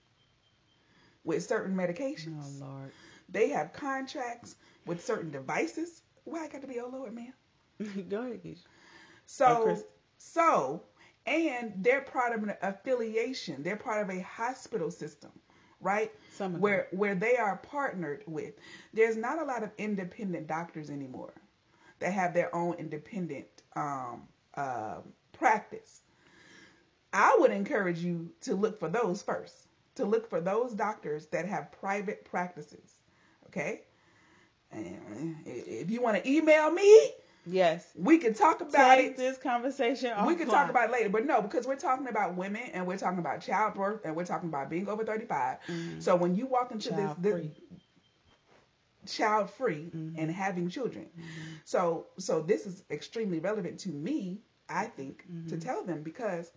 with 1.24 1.42
certain 1.44 1.76
medications, 1.76 2.46
Oh 2.46 2.48
Lord. 2.48 2.94
they 3.28 3.50
have 3.50 3.72
contracts 3.72 4.56
with 4.86 5.04
certain 5.04 5.30
devices. 5.30 6.02
Why 6.24 6.44
I 6.44 6.48
got 6.48 6.62
to 6.62 6.68
be, 6.68 6.80
oh 6.80 6.88
Lord, 6.88 7.14
man? 7.14 7.34
Go 8.08 8.22
ahead, 8.22 8.42
Keisha. 8.42 8.66
So, 9.26 9.64
Oh, 9.64 9.84
so, 10.18 10.82
and 11.26 11.72
they're 11.84 12.00
part 12.02 12.34
of 12.34 12.42
an 12.44 12.54
affiliation. 12.62 13.62
They're 13.62 13.76
part 13.76 14.02
of 14.02 14.10
a 14.16 14.20
hospital 14.22 14.90
system, 14.90 15.30
right? 15.80 16.12
Some 16.28 16.54
Where 16.54 16.88
where 16.92 17.14
they 17.14 17.36
are 17.36 17.56
partnered 17.56 18.24
with. 18.26 18.54
There's 18.92 19.16
not 19.16 19.38
a 19.40 19.44
lot 19.44 19.62
of 19.64 19.70
independent 19.78 20.46
doctors 20.48 20.90
anymore 20.90 21.34
that 22.00 22.12
have 22.12 22.34
their 22.34 22.54
own 22.54 22.74
independent 22.74 23.46
um, 23.76 24.22
uh, 24.54 24.96
practice. 25.32 26.00
I 27.12 27.36
would 27.40 27.50
encourage 27.50 27.98
you 27.98 28.30
to 28.42 28.54
look 28.54 28.78
for 28.78 28.88
those 28.88 29.22
first. 29.22 29.54
To 29.96 30.04
look 30.04 30.28
for 30.28 30.40
those 30.40 30.72
doctors 30.72 31.26
that 31.26 31.46
have 31.46 31.72
private 31.72 32.24
practices. 32.24 32.94
Okay. 33.48 33.82
And 34.72 35.36
if 35.44 35.90
you 35.90 36.00
want 36.00 36.22
to 36.22 36.30
email 36.30 36.70
me, 36.70 37.10
Yes. 37.46 37.90
we 37.96 38.18
can 38.18 38.34
talk 38.34 38.60
about 38.60 38.96
Take 38.96 39.12
it. 39.12 39.16
this 39.16 39.38
conversation 39.38 40.12
We 40.26 40.36
can 40.36 40.46
talk 40.46 40.70
about 40.70 40.90
it 40.90 40.92
later, 40.92 41.08
but 41.08 41.26
no, 41.26 41.40
because 41.42 41.66
we're 41.66 41.76
talking 41.76 42.06
about 42.08 42.36
women 42.36 42.62
and 42.74 42.86
we're 42.86 42.98
talking 42.98 43.18
about 43.18 43.40
childbirth 43.40 44.04
and 44.04 44.14
we're 44.14 44.26
talking 44.26 44.48
about 44.48 44.70
being 44.70 44.88
over 44.88 45.04
35. 45.04 45.58
So 45.98 46.14
when 46.16 46.34
you 46.36 46.46
walk 46.46 46.70
into 46.70 46.90
Child 46.90 47.16
this, 47.22 47.34
this 47.34 47.46
child 49.10 49.50
free 49.50 49.90
mm-hmm. 49.94 50.18
and 50.18 50.30
having 50.30 50.68
children. 50.68 51.06
Mm-hmm. 51.16 51.50
So 51.64 52.06
so 52.18 52.40
this 52.40 52.66
is 52.66 52.82
extremely 52.90 53.40
relevant 53.40 53.78
to 53.80 53.90
me, 53.90 54.40
I 54.68 54.84
think, 54.84 55.24
to 55.48 55.56
mm-hmm. 55.56 55.58
tell 55.58 55.84
them 55.84 56.02
because 56.02 56.50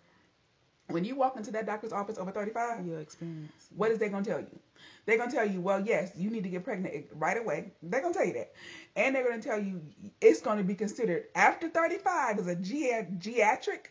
when 0.88 1.04
you 1.04 1.14
walk 1.16 1.36
into 1.36 1.50
that 1.52 1.66
doctor's 1.66 1.92
office 1.92 2.18
over 2.18 2.30
35, 2.30 2.86
Your 2.86 3.00
experience. 3.00 3.52
what 3.74 3.90
is 3.90 3.98
they 3.98 4.08
gonna 4.08 4.24
tell 4.24 4.40
you? 4.40 4.58
They're 5.06 5.18
gonna 5.18 5.32
tell 5.32 5.48
you, 5.48 5.60
well, 5.60 5.80
yes, 5.80 6.12
you 6.16 6.30
need 6.30 6.44
to 6.44 6.48
get 6.50 6.64
pregnant 6.64 7.06
right 7.14 7.36
away. 7.38 7.72
They're 7.82 8.02
gonna 8.02 8.14
tell 8.14 8.26
you 8.26 8.34
that, 8.34 8.52
and 8.96 9.14
they're 9.14 9.28
gonna 9.28 9.42
tell 9.42 9.60
you 9.60 9.80
it's 10.20 10.40
gonna 10.40 10.62
be 10.62 10.74
considered 10.74 11.24
after 11.34 11.68
35 11.68 12.38
as 12.38 12.46
a 12.48 12.56
ge- 12.56 13.08
geriatric 13.18 13.86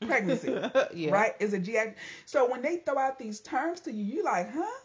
pregnancy, 0.00 0.54
Yeah. 0.94 1.12
right? 1.12 1.34
Is 1.40 1.54
a 1.54 1.60
geriatric. 1.60 1.94
So 2.26 2.50
when 2.50 2.62
they 2.62 2.76
throw 2.78 2.98
out 2.98 3.18
these 3.18 3.40
terms 3.40 3.80
to 3.80 3.92
you, 3.92 4.04
you 4.04 4.24
like, 4.24 4.52
huh? 4.52 4.80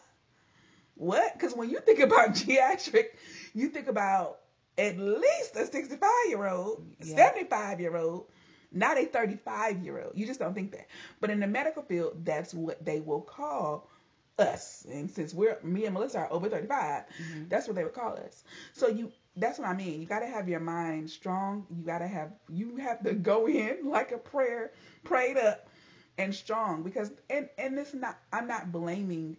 What? 0.95 1.33
Because 1.33 1.55
when 1.55 1.69
you 1.69 1.79
think 1.79 1.99
about 1.99 2.29
geriatric, 2.35 3.05
you 3.53 3.69
think 3.69 3.87
about 3.87 4.39
at 4.77 4.97
least 4.97 5.55
a 5.55 5.65
65 5.65 6.09
year 6.29 6.47
old, 6.47 6.85
Yeah. 7.01 7.15
75 7.15 7.79
year 7.79 7.95
old, 7.95 8.27
not 8.71 8.97
a 8.97 9.05
35 9.05 9.83
year 9.83 10.01
old. 10.01 10.13
You 10.15 10.25
just 10.25 10.39
don't 10.39 10.53
think 10.53 10.71
that. 10.71 10.87
But 11.19 11.29
in 11.29 11.39
the 11.39 11.47
medical 11.47 11.83
field, 11.83 12.25
that's 12.25 12.53
what 12.53 12.83
they 12.83 12.99
will 12.99 13.21
call 13.21 13.89
us. 14.39 14.85
And 14.89 15.09
since 15.09 15.33
we're 15.33 15.57
me 15.63 15.85
and 15.85 15.93
Melissa 15.93 16.19
are 16.19 16.31
over 16.31 16.49
35, 16.49 17.03
mm-hmm. 17.03 17.47
that's 17.49 17.67
what 17.67 17.75
they 17.75 17.83
would 17.83 17.93
call 17.93 18.13
us. 18.13 18.43
So 18.73 18.87
you 18.87 19.11
that's 19.35 19.59
what 19.59 19.67
I 19.67 19.73
mean. 19.73 20.01
You 20.01 20.07
got 20.07 20.19
to 20.19 20.27
have 20.27 20.49
your 20.49 20.59
mind 20.59 21.09
strong. 21.09 21.65
You 21.69 21.85
got 21.85 21.99
to 21.99 22.07
have 22.07 22.33
you 22.49 22.77
have 22.77 23.03
to 23.03 23.13
go 23.13 23.47
in 23.49 23.89
like 23.89 24.11
a 24.11 24.17
prayer, 24.17 24.71
prayed 25.03 25.37
up 25.37 25.67
and 26.17 26.33
strong 26.33 26.83
because 26.83 27.11
and 27.29 27.49
and 27.57 27.77
this 27.77 27.93
not 27.93 28.17
I'm 28.31 28.47
not 28.47 28.71
blaming 28.71 29.37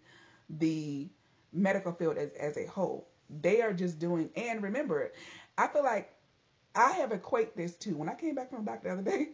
the 0.48 1.08
medical 1.52 1.92
field 1.92 2.16
as 2.18 2.30
as 2.32 2.56
a 2.56 2.66
whole. 2.66 3.08
They 3.30 3.62
are 3.62 3.72
just 3.72 3.98
doing 3.98 4.30
and 4.36 4.62
remember, 4.62 5.12
I 5.58 5.66
feel 5.68 5.84
like 5.84 6.12
I 6.74 6.92
have 6.92 7.12
equate 7.12 7.56
this 7.56 7.76
to 7.78 7.96
when 7.96 8.08
I 8.08 8.14
came 8.14 8.34
back 8.34 8.50
from 8.50 8.64
doctor 8.64 8.88
the 8.88 8.94
other 8.94 9.10
day. 9.10 9.28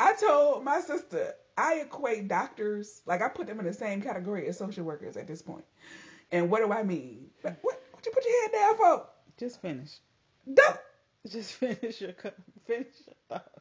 I 0.00 0.14
told 0.14 0.64
my 0.64 0.80
sister 0.80 1.34
I 1.56 1.76
equate 1.80 2.28
doctors 2.28 3.02
like 3.06 3.22
I 3.22 3.28
put 3.28 3.46
them 3.46 3.58
in 3.60 3.66
the 3.66 3.72
same 3.72 4.02
category 4.02 4.46
as 4.48 4.58
social 4.58 4.84
workers 4.84 5.16
at 5.16 5.26
this 5.26 5.42
point. 5.42 5.64
And 6.32 6.50
what 6.50 6.60
do 6.64 6.72
I 6.72 6.82
mean? 6.82 7.30
What 7.42 7.56
what 7.62 8.06
you 8.06 8.12
put 8.12 8.24
your 8.24 8.42
head 8.42 8.52
down 8.52 8.76
for? 8.76 9.06
Just 9.38 9.60
finish. 9.62 9.98
Don't 10.52 10.78
Just 11.28 11.52
finish 11.62 12.00
your 12.00 12.12
co- 12.12 12.32
finish 12.66 12.94
your 13.06 13.16
thought. 13.28 13.52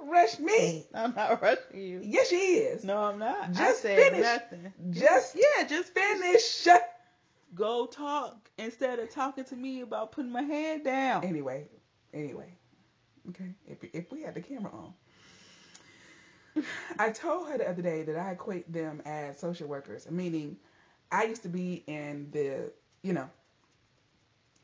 Rush 0.00 0.38
me. 0.38 0.86
I'm 0.94 1.14
not 1.14 1.40
rushing 1.42 1.80
you. 1.80 2.00
Yes, 2.02 2.28
she 2.28 2.36
is. 2.36 2.84
No, 2.84 2.98
I'm 2.98 3.18
not. 3.18 3.52
Just 3.52 3.82
finish. 3.82 4.20
nothing. 4.22 4.72
Just 4.90 5.36
Yeah, 5.36 5.64
just 5.66 5.92
finish. 5.94 6.42
finish. 6.42 6.82
Go 7.54 7.86
talk 7.86 8.50
instead 8.58 8.98
of 8.98 9.10
talking 9.10 9.44
to 9.44 9.56
me 9.56 9.80
about 9.80 10.12
putting 10.12 10.30
my 10.32 10.42
head 10.42 10.84
down. 10.84 11.24
Anyway, 11.24 11.68
anyway, 12.12 12.52
okay. 13.30 13.54
If 13.66 13.78
if 13.94 14.12
we 14.12 14.22
had 14.22 14.34
the 14.34 14.42
camera 14.42 14.72
on, 14.72 16.64
I 16.98 17.10
told 17.10 17.48
her 17.48 17.58
the 17.58 17.68
other 17.68 17.82
day 17.82 18.02
that 18.02 18.16
I 18.16 18.32
equate 18.32 18.70
them 18.72 19.00
as 19.06 19.38
social 19.38 19.68
workers, 19.68 20.10
meaning 20.10 20.56
I 21.10 21.24
used 21.24 21.42
to 21.44 21.48
be 21.48 21.84
in 21.86 22.28
the 22.32 22.72
you 23.02 23.12
know 23.12 23.30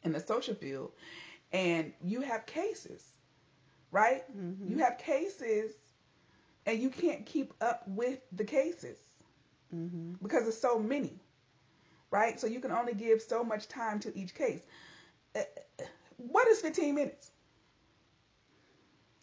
in 0.02 0.12
the 0.12 0.20
social 0.20 0.54
field, 0.54 0.92
and 1.52 1.92
you 2.04 2.20
have 2.22 2.46
cases, 2.46 3.12
right? 3.92 4.24
You 4.66 4.78
have 4.78 4.98
cases, 4.98 5.70
and 6.66 6.81
you 6.81 6.88
can't 6.90 7.24
keep 7.24 7.52
up 7.61 7.85
with 7.87 8.18
the 8.33 8.44
cases 8.44 8.98
Mm-hmm. 9.74 10.14
because 10.22 10.42
there's 10.42 10.61
so 10.61 10.78
many, 10.78 11.18
right? 12.11 12.38
So 12.38 12.46
you 12.46 12.61
can 12.61 12.72
only 12.72 12.92
give 12.92 13.22
so 13.22 13.42
much 13.42 13.68
time 13.68 14.00
to 14.00 14.14
each 14.18 14.35
case. 14.35 14.61
Uh, 15.35 15.40
What 16.18 16.46
is 16.48 16.61
15 16.61 16.94
minutes? 16.94 17.31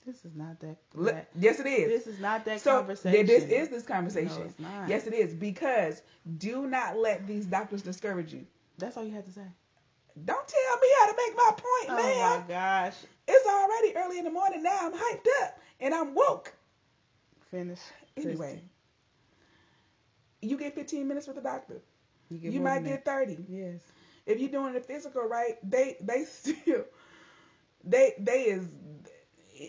This 0.05 0.25
is 0.25 0.35
not 0.35 0.59
that. 0.61 0.77
That- 0.95 1.29
yes, 1.39 1.59
it 1.59 1.67
is. 1.67 1.87
This 2.05 2.07
is 2.15 2.19
not 2.19 2.45
that 2.45 2.61
so 2.61 2.77
conversation. 2.77 3.25
this 3.27 3.43
is 3.43 3.69
this 3.69 3.83
conversation. 3.83 4.39
No, 4.39 4.45
it's 4.45 4.59
not. 4.59 4.89
Yes, 4.89 5.05
it 5.05 5.13
is 5.13 5.33
because 5.35 6.01
do 6.37 6.65
not 6.67 6.97
let 6.97 7.27
these 7.27 7.45
doctors 7.45 7.83
discourage 7.83 8.33
you. 8.33 8.45
That's 8.79 8.97
all 8.97 9.03
you 9.03 9.13
had 9.13 9.25
to 9.25 9.31
say. 9.31 9.45
Don't 10.25 10.47
tell 10.47 10.77
me 10.81 10.87
how 10.99 11.11
to 11.11 11.15
make 11.27 11.37
my 11.37 11.51
point, 11.51 11.89
Oh 11.89 11.95
man. 11.95 12.15
Oh 12.17 12.39
my 12.39 12.45
gosh. 12.47 12.95
It's 13.27 13.38
early 13.99 14.17
in 14.19 14.25
the 14.25 14.31
morning 14.31 14.63
now. 14.63 14.79
I'm 14.81 14.93
hyped 14.93 15.27
up 15.43 15.59
and 15.79 15.93
I'm 15.93 16.13
woke. 16.15 16.53
Finish. 17.51 17.79
Anyway, 18.17 18.35
Christy. 18.37 18.69
you 20.41 20.57
get 20.57 20.75
15 20.75 21.07
minutes 21.07 21.27
with 21.27 21.35
the 21.37 21.41
doctor. 21.41 21.81
get 22.31 22.51
You 22.53 22.61
might 22.61 22.83
get 22.83 23.05
that. 23.05 23.27
30. 23.27 23.45
Yes. 23.49 23.81
if 24.25 24.39
you're 24.39 24.49
doing 24.49 24.73
the 24.73 24.81
physical 24.81 25.23
right, 25.23 25.57
they 25.63 25.97
they 26.01 26.23
still 26.29 26.85
they 27.83 28.13
they 28.19 28.43
is 28.43 28.67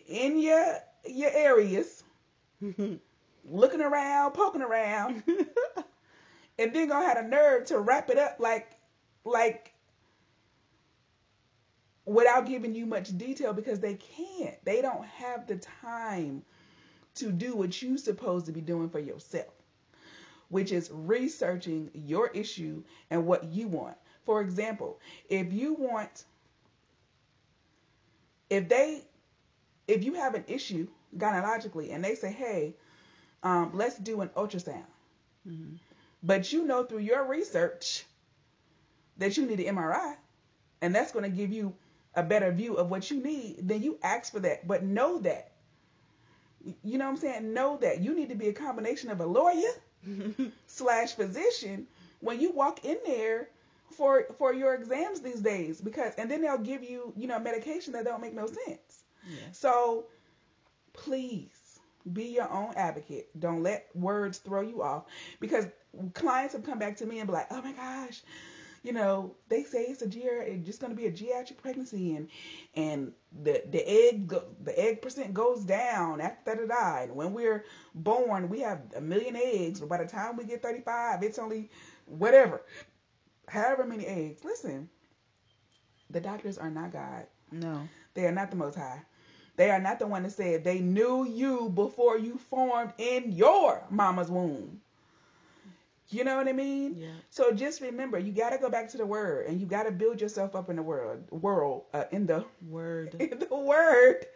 in 0.08 0.38
your 0.40 0.76
your 1.06 1.30
areas, 1.32 2.02
looking 3.44 3.80
around, 3.80 4.32
poking 4.32 4.62
around, 4.62 5.22
and 6.58 6.74
then 6.74 6.88
gonna 6.88 7.06
have 7.06 7.24
a 7.24 7.28
nerve 7.28 7.66
to 7.66 7.78
wrap 7.78 8.10
it 8.10 8.18
up 8.18 8.36
like 8.38 8.72
like 9.24 9.72
without 12.10 12.44
giving 12.44 12.74
you 12.74 12.86
much 12.86 13.16
detail 13.16 13.52
because 13.52 13.78
they 13.78 13.94
can't. 13.94 14.56
They 14.64 14.82
don't 14.82 15.04
have 15.04 15.46
the 15.46 15.56
time 15.56 16.42
to 17.14 17.30
do 17.30 17.54
what 17.54 17.80
you're 17.80 17.98
supposed 17.98 18.46
to 18.46 18.52
be 18.52 18.60
doing 18.60 18.90
for 18.90 18.98
yourself, 18.98 19.52
which 20.48 20.72
is 20.72 20.90
researching 20.92 21.88
your 21.94 22.26
issue 22.28 22.82
and 23.10 23.26
what 23.26 23.44
you 23.44 23.68
want. 23.68 23.96
For 24.26 24.40
example, 24.40 24.98
if 25.28 25.52
you 25.52 25.74
want, 25.74 26.24
if 28.48 28.68
they, 28.68 29.02
if 29.86 30.02
you 30.02 30.14
have 30.14 30.34
an 30.34 30.44
issue 30.48 30.88
gynecologically 31.16 31.94
and 31.94 32.02
they 32.02 32.16
say, 32.16 32.32
hey, 32.32 32.74
um, 33.44 33.70
let's 33.72 33.96
do 33.96 34.20
an 34.20 34.30
ultrasound, 34.30 34.82
but 36.24 36.52
you 36.52 36.66
know 36.66 36.82
through 36.82 36.98
your 36.98 37.24
research 37.24 38.04
that 39.18 39.36
you 39.36 39.46
need 39.46 39.60
an 39.60 39.76
MRI, 39.76 40.16
and 40.82 40.92
that's 40.92 41.12
going 41.12 41.22
to 41.22 41.30
give 41.30 41.52
you 41.52 41.72
a 42.14 42.22
better 42.22 42.50
view 42.52 42.74
of 42.74 42.90
what 42.90 43.10
you 43.10 43.22
need, 43.22 43.56
then 43.62 43.82
you 43.82 43.98
ask 44.02 44.32
for 44.32 44.40
that. 44.40 44.66
But 44.66 44.82
know 44.84 45.18
that, 45.20 45.52
you 46.82 46.98
know 46.98 47.06
what 47.06 47.12
I'm 47.12 47.16
saying? 47.16 47.52
Know 47.54 47.78
that 47.78 48.00
you 48.00 48.14
need 48.14 48.28
to 48.30 48.34
be 48.34 48.48
a 48.48 48.52
combination 48.52 49.10
of 49.10 49.20
a 49.20 49.26
lawyer 49.26 49.70
slash 50.66 51.12
physician 51.14 51.86
when 52.20 52.40
you 52.40 52.52
walk 52.52 52.84
in 52.84 52.96
there 53.06 53.48
for 53.96 54.26
for 54.38 54.54
your 54.54 54.74
exams 54.74 55.20
these 55.20 55.40
days 55.40 55.80
because 55.80 56.14
and 56.16 56.30
then 56.30 56.40
they'll 56.42 56.56
give 56.58 56.82
you 56.82 57.12
you 57.16 57.26
know 57.26 57.38
medication 57.40 57.92
that 57.92 58.04
don't 58.04 58.20
make 58.20 58.34
no 58.34 58.46
sense 58.46 59.02
Yes. 59.28 59.58
so 59.58 60.04
please 60.92 61.80
be 62.12 62.24
your 62.26 62.50
own 62.50 62.72
advocate 62.76 63.28
don't 63.38 63.62
let 63.62 63.88
words 63.94 64.38
throw 64.38 64.60
you 64.62 64.82
off 64.82 65.04
because 65.40 65.66
clients 66.14 66.54
have 66.54 66.64
come 66.64 66.78
back 66.78 66.96
to 66.98 67.06
me 67.06 67.18
and 67.18 67.26
be 67.26 67.32
like 67.34 67.48
oh 67.50 67.60
my 67.62 67.72
gosh 67.72 68.22
you 68.82 68.92
know 68.92 69.34
they 69.48 69.62
say 69.62 69.82
it's 69.82 70.02
a 70.02 70.06
G 70.06 70.22
it's 70.24 70.66
just 70.66 70.80
going 70.80 70.94
to 70.94 70.96
be 70.96 71.06
a 71.06 71.12
geriatric 71.12 71.58
pregnancy 71.58 72.16
and 72.16 72.28
and 72.74 73.12
the 73.42 73.62
the 73.70 73.86
egg 73.86 74.32
the 74.62 74.78
egg 74.78 75.02
percent 75.02 75.34
goes 75.34 75.64
down 75.64 76.20
after 76.20 76.54
da 76.54 76.62
da 76.62 76.66
da. 76.66 77.02
And 77.02 77.14
when 77.14 77.32
we're 77.32 77.64
born 77.94 78.48
we 78.48 78.60
have 78.60 78.80
a 78.96 79.00
million 79.00 79.36
eggs 79.36 79.80
but 79.80 79.88
by 79.88 79.98
the 79.98 80.06
time 80.06 80.36
we 80.36 80.44
get 80.44 80.62
35 80.62 81.22
it's 81.22 81.38
only 81.38 81.70
whatever. 82.06 82.62
However 83.48 83.84
many 83.84 84.06
eggs. 84.06 84.44
Listen 84.44 84.88
the 86.08 86.20
doctors 86.20 86.58
are 86.58 86.70
not 86.70 86.92
god. 86.92 87.26
No. 87.52 87.88
they 88.14 88.26
are 88.26 88.32
not 88.32 88.50
the 88.50 88.56
most 88.56 88.76
high. 88.76 89.02
They 89.56 89.70
are 89.70 89.80
not 89.80 89.98
the 89.98 90.06
one 90.06 90.22
that 90.22 90.32
said 90.32 90.64
they 90.64 90.78
knew 90.78 91.26
you 91.26 91.68
before 91.68 92.16
you 92.16 92.38
formed 92.38 92.94
in 92.96 93.32
your 93.32 93.84
mama's 93.90 94.30
womb 94.30 94.80
you 96.10 96.24
know 96.24 96.36
what 96.36 96.48
i 96.48 96.52
mean 96.52 96.96
Yeah. 96.98 97.08
so 97.30 97.52
just 97.52 97.80
remember, 97.80 98.18
you 98.18 98.32
got 98.32 98.50
to 98.50 98.58
go 98.58 98.68
back 98.70 98.88
to 98.90 98.98
the 98.98 99.06
word, 99.06 99.46
and 99.46 99.60
you 99.60 99.66
got 99.66 99.84
to 99.84 99.92
build 99.92 100.20
yourself 100.20 100.54
up 100.56 100.68
in 100.70 100.76
the 100.76 100.82
world, 100.82 101.24
world, 101.30 101.84
uh, 101.94 102.04
in 102.10 102.26
the 102.26 102.44
Word. 102.68 103.14
in 103.20 103.38
the 103.38 103.54
word, 103.54 104.26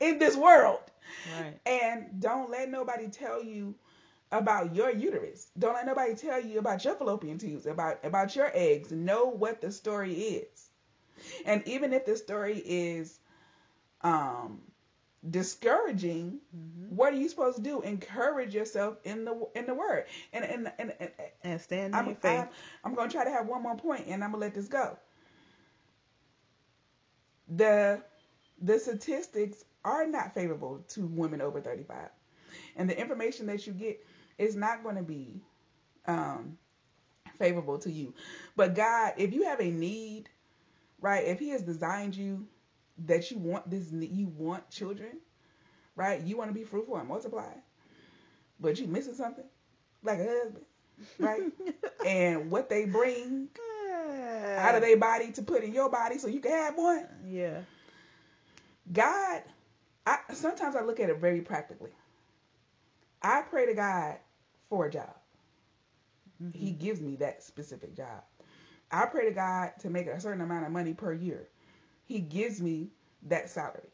in 0.00 0.18
this 0.18 0.36
world, 0.36 0.80
Right. 1.26 1.58
and 1.66 2.20
don't 2.20 2.50
let 2.50 2.70
nobody 2.70 3.08
tell 3.08 3.42
you 3.42 3.74
about 4.32 4.74
your 4.74 4.90
uterus. 4.90 5.50
Don't 5.58 5.74
let 5.74 5.86
nobody 5.86 6.14
tell 6.14 6.40
you 6.40 6.58
about 6.58 6.84
your 6.84 6.94
fallopian 6.94 7.38
tubes, 7.38 7.66
about 7.66 8.04
about 8.04 8.34
your 8.36 8.50
eggs. 8.54 8.90
Know 8.92 9.26
what 9.26 9.60
the 9.60 9.70
story 9.72 10.12
is, 10.14 10.70
and 11.44 11.66
even 11.66 11.92
if 11.92 12.04
the 12.06 12.16
story 12.16 12.58
is 12.64 13.18
um 14.02 14.60
discouraging 15.28 16.38
what 16.88 17.12
are 17.12 17.16
you 17.16 17.28
supposed 17.28 17.56
to 17.56 17.62
do 17.62 17.82
encourage 17.82 18.54
yourself 18.54 18.96
in 19.04 19.24
the 19.24 19.46
in 19.54 19.66
the 19.66 19.74
word 19.74 20.06
and 20.32 20.44
and 20.44 20.72
and, 20.78 20.94
and 20.98 21.10
And 21.42 21.60
stand 21.60 21.94
in 21.94 21.94
I'm, 21.94 22.14
faith. 22.14 22.24
I'm, 22.24 22.48
I'm 22.84 22.94
going 22.94 23.08
to 23.08 23.14
try 23.14 23.24
to 23.24 23.30
have 23.30 23.46
one 23.46 23.62
more 23.62 23.76
point 23.76 24.06
and 24.06 24.24
I'm 24.24 24.30
going 24.32 24.40
to 24.40 24.46
let 24.46 24.54
this 24.54 24.68
go. 24.68 24.96
The 27.48 28.02
the 28.60 28.78
statistics 28.78 29.64
are 29.84 30.06
not 30.06 30.34
favorable 30.34 30.84
to 30.90 31.06
women 31.06 31.40
over 31.40 31.60
35. 31.60 32.10
And 32.76 32.88
the 32.88 32.98
information 32.98 33.46
that 33.46 33.66
you 33.66 33.72
get 33.72 34.04
is 34.38 34.56
not 34.56 34.82
going 34.82 34.96
to 34.96 35.02
be 35.02 35.40
um, 36.06 36.58
favorable 37.38 37.78
to 37.80 37.90
you. 37.90 38.14
But 38.56 38.74
God, 38.74 39.14
if 39.16 39.32
you 39.32 39.44
have 39.44 39.60
a 39.60 39.70
need, 39.70 40.28
right? 41.00 41.24
If 41.26 41.38
He 41.38 41.50
has 41.50 41.62
designed 41.62 42.16
you 42.16 42.46
that 43.06 43.30
you 43.30 43.38
want 43.38 43.68
this, 43.70 43.90
you 43.92 44.26
want 44.28 44.68
children, 44.70 45.18
right? 45.96 46.20
You 46.22 46.36
want 46.36 46.50
to 46.50 46.54
be 46.54 46.64
fruitful 46.64 46.96
and 46.96 47.08
multiply, 47.08 47.52
but 48.58 48.78
you 48.78 48.86
missing 48.86 49.14
something, 49.14 49.44
like 50.02 50.18
a 50.18 50.26
husband, 50.26 50.64
right? 51.18 51.42
and 52.06 52.50
what 52.50 52.68
they 52.68 52.84
bring 52.84 53.48
out 54.56 54.74
of 54.74 54.82
their 54.82 54.96
body 54.96 55.32
to 55.32 55.42
put 55.42 55.64
in 55.64 55.72
your 55.72 55.90
body 55.90 56.18
so 56.18 56.28
you 56.28 56.40
can 56.40 56.52
have 56.52 56.76
one. 56.76 57.06
Yeah. 57.26 57.60
God, 58.92 59.42
I 60.06 60.18
sometimes 60.32 60.76
I 60.76 60.82
look 60.82 61.00
at 61.00 61.10
it 61.10 61.18
very 61.18 61.40
practically. 61.40 61.90
I 63.22 63.42
pray 63.42 63.66
to 63.66 63.74
God 63.74 64.16
for 64.68 64.86
a 64.86 64.90
job. 64.90 65.14
Mm-hmm. 66.42 66.58
He 66.58 66.70
gives 66.72 67.00
me 67.00 67.16
that 67.16 67.42
specific 67.42 67.96
job. 67.96 68.22
I 68.90 69.06
pray 69.06 69.26
to 69.26 69.30
God 69.32 69.72
to 69.80 69.90
make 69.90 70.06
a 70.06 70.20
certain 70.20 70.40
amount 70.40 70.66
of 70.66 70.72
money 70.72 70.94
per 70.94 71.12
year. 71.12 71.48
He 72.10 72.18
gives 72.18 72.60
me 72.60 72.88
that 73.28 73.50
salary. 73.50 73.88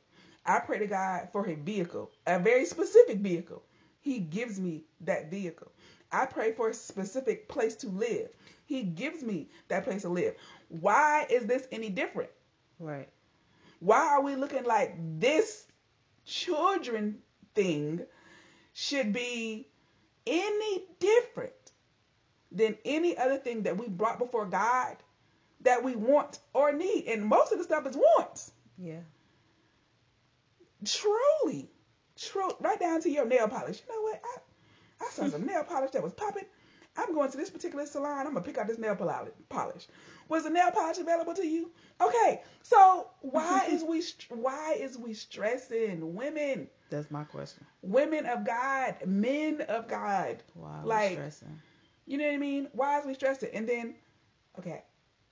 I 0.46 0.60
pray 0.60 0.78
to 0.78 0.86
God 0.86 1.28
for 1.32 1.46
a 1.46 1.54
vehicle, 1.54 2.10
a 2.26 2.38
very 2.38 2.64
specific 2.64 3.18
vehicle. 3.18 3.62
He 4.00 4.20
gives 4.20 4.58
me 4.58 4.84
that 5.02 5.30
vehicle. 5.30 5.70
I 6.10 6.24
pray 6.24 6.52
for 6.52 6.70
a 6.70 6.74
specific 6.74 7.46
place 7.46 7.76
to 7.76 7.88
live. 7.88 8.30
He 8.64 8.84
gives 8.84 9.22
me 9.22 9.50
that 9.68 9.84
place 9.84 10.00
to 10.00 10.08
live. 10.08 10.34
Why 10.70 11.26
is 11.28 11.44
this 11.44 11.68
any 11.70 11.90
different? 11.90 12.30
Right. 12.78 13.10
Why 13.80 13.98
are 13.98 14.22
we 14.22 14.34
looking 14.34 14.64
like 14.64 14.96
this 15.20 15.66
children 16.24 17.18
thing 17.54 18.00
should 18.72 19.12
be 19.12 19.68
any 20.26 20.84
different 21.00 21.52
than 22.50 22.78
any 22.86 23.18
other 23.18 23.36
thing 23.36 23.64
that 23.64 23.76
we 23.76 23.88
brought 23.90 24.18
before 24.18 24.46
God 24.46 24.96
that 25.66 25.84
we 25.84 25.94
want 25.94 26.38
or 26.52 26.72
need? 26.72 27.06
And 27.06 27.24
most 27.24 27.52
of 27.52 27.58
the 27.58 27.64
stuff 27.64 27.86
is 27.86 27.96
wants. 27.96 28.52
Yeah. 28.78 29.00
Truly. 30.84 31.70
True. 32.16 32.50
Right 32.60 32.80
down 32.80 33.00
to 33.02 33.10
your 33.10 33.26
nail 33.26 33.48
polish. 33.48 33.82
You 33.86 33.94
know 33.94 34.02
what? 34.02 34.22
I, 34.24 35.04
I 35.04 35.10
saw 35.10 35.28
some 35.28 35.46
nail 35.46 35.64
polish 35.64 35.90
that 35.92 36.02
was 36.02 36.14
popping. 36.14 36.44
I'm 36.96 37.14
going 37.14 37.30
to 37.30 37.36
this 37.36 37.50
particular 37.50 37.86
salon. 37.86 38.26
I'm 38.26 38.32
gonna 38.32 38.40
pick 38.40 38.58
out 38.58 38.66
this 38.66 38.78
nail 38.78 38.96
polish. 39.48 39.86
Was 40.28 40.44
the 40.44 40.50
nail 40.50 40.70
polish 40.70 40.98
available 40.98 41.34
to 41.34 41.46
you? 41.46 41.70
Okay, 42.00 42.42
so 42.62 43.08
why 43.20 43.66
is 43.70 43.84
we 43.84 44.02
why 44.30 44.76
is 44.78 44.96
we 44.96 45.14
stressing 45.14 46.14
women? 46.14 46.68
That's 46.90 47.10
my 47.10 47.24
question. 47.24 47.66
Women 47.82 48.26
of 48.26 48.46
God, 48.46 48.96
men 49.06 49.60
of 49.62 49.88
God. 49.88 50.42
Why 50.54 50.80
like, 50.84 51.12
stressing? 51.12 51.60
You 52.06 52.18
know 52.18 52.26
what 52.26 52.34
I 52.34 52.38
mean? 52.38 52.68
Why 52.72 53.00
is 53.00 53.06
we 53.06 53.14
stressing? 53.14 53.50
And 53.52 53.68
then, 53.68 53.94
okay, 54.58 54.84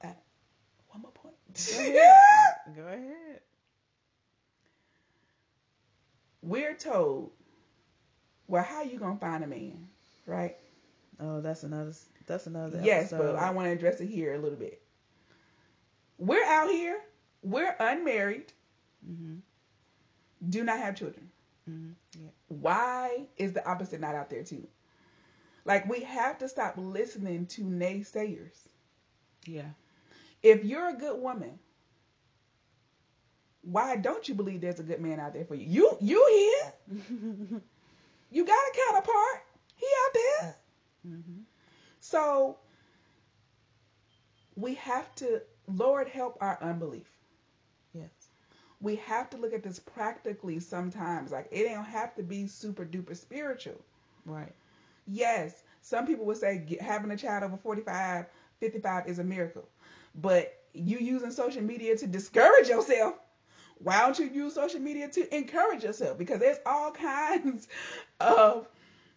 uh, 0.03 0.09
one 0.89 1.03
more 1.03 1.13
point. 1.13 1.35
Go 1.55 1.81
ahead. 1.81 2.77
Go 2.77 2.83
ahead. 2.83 3.41
We're 6.43 6.75
told, 6.75 7.31
well, 8.49 8.63
how 8.63 8.83
you 8.83 8.99
gonna 8.99 9.19
find 9.19 9.43
a 9.45 9.47
man, 9.47 9.89
right? 10.27 10.57
Oh, 11.21 11.41
that's 11.41 11.63
another. 11.63 11.93
That's 12.27 12.47
another. 12.47 12.81
Yes, 12.83 13.11
but 13.11 13.37
I 13.37 13.51
want 13.51 13.67
to 13.67 13.73
address 13.73 14.01
it 14.01 14.09
here 14.09 14.35
a 14.35 14.39
little 14.39 14.59
bit. 14.59 14.83
We're 16.19 16.45
out 16.45 16.71
here. 16.71 17.01
We're 17.43 17.75
unmarried. 17.79 18.53
Mm-hmm. 19.09 19.37
Do 20.49 20.65
not 20.65 20.79
have 20.79 20.97
children. 20.97 21.31
Mm-hmm. 21.69 21.93
Yeah. 22.23 22.31
Why 22.49 23.27
is 23.37 23.53
the 23.53 23.67
opposite 23.69 24.01
not 24.01 24.15
out 24.15 24.31
there 24.31 24.45
too? 24.45 24.67
Like 25.65 25.89
we 25.89 26.01
have 26.01 26.39
to 26.39 26.49
stop 26.49 26.75
listening 26.77 27.47
to 27.47 27.63
naysayers. 27.63 28.57
Yeah. 29.47 29.71
If 30.45 30.63
you're 30.63 30.91
a 30.91 30.95
good 30.95 31.21
woman, 31.21 31.59
why 33.63 33.97
don't 33.97 34.29
you 34.29 34.35
believe 34.35 34.61
there's 34.61 34.79
a 34.79 34.85
good 34.85 35.01
man 35.01 35.19
out 35.19 35.33
there 35.33 35.47
for 35.47 35.55
you? 35.55 35.67
You 35.67 35.97
you 36.03 36.63
here? 36.91 37.63
you 38.31 38.45
got 38.45 38.53
a 38.53 38.73
counterpart. 38.87 39.43
He 39.77 39.87
out 39.87 40.15
there. 40.15 40.57
Mm-hmm. 41.09 41.41
So 42.01 42.59
we 44.55 44.75
have 44.75 45.15
to, 45.17 45.41
Lord, 45.67 46.09
help 46.09 46.37
our 46.43 46.59
unbelief. 46.63 47.09
Yes. 47.95 48.11
We 48.83 48.97
have 48.97 49.31
to 49.31 49.39
look 49.39 49.55
at 49.55 49.63
this 49.63 49.79
practically 49.79 50.61
sometimes. 50.61 51.33
Like 51.33 51.49
it 51.51 51.65
don't 51.65 51.85
have 51.85 52.15
to 52.17 52.23
be 52.23 52.47
super 52.49 52.85
duper 52.85 53.17
spiritual. 53.17 53.81
Right. 54.27 54.53
Yes, 55.07 55.63
some 55.81 56.07
people 56.07 56.27
would 56.27 56.37
say 56.37 56.79
having 56.81 57.11
a 57.11 57.17
child 57.17 57.45
over 57.45 57.57
45, 57.57 58.27
55 58.61 59.09
is 59.09 59.19
a 59.19 59.25
miracle. 59.25 59.69
But 60.15 60.55
you 60.73 60.99
using 60.99 61.31
social 61.31 61.63
media 61.63 61.97
to 61.97 62.07
discourage 62.07 62.69
yourself. 62.69 63.15
Why 63.79 64.01
don't 64.01 64.19
you 64.19 64.27
use 64.27 64.55
social 64.55 64.81
media 64.81 65.09
to 65.09 65.37
encourage 65.37 65.85
yourself? 65.85 66.19
Because 66.19 66.41
there's 66.41 66.59
all 66.65 66.91
kinds 66.93 67.69
of 68.21 68.69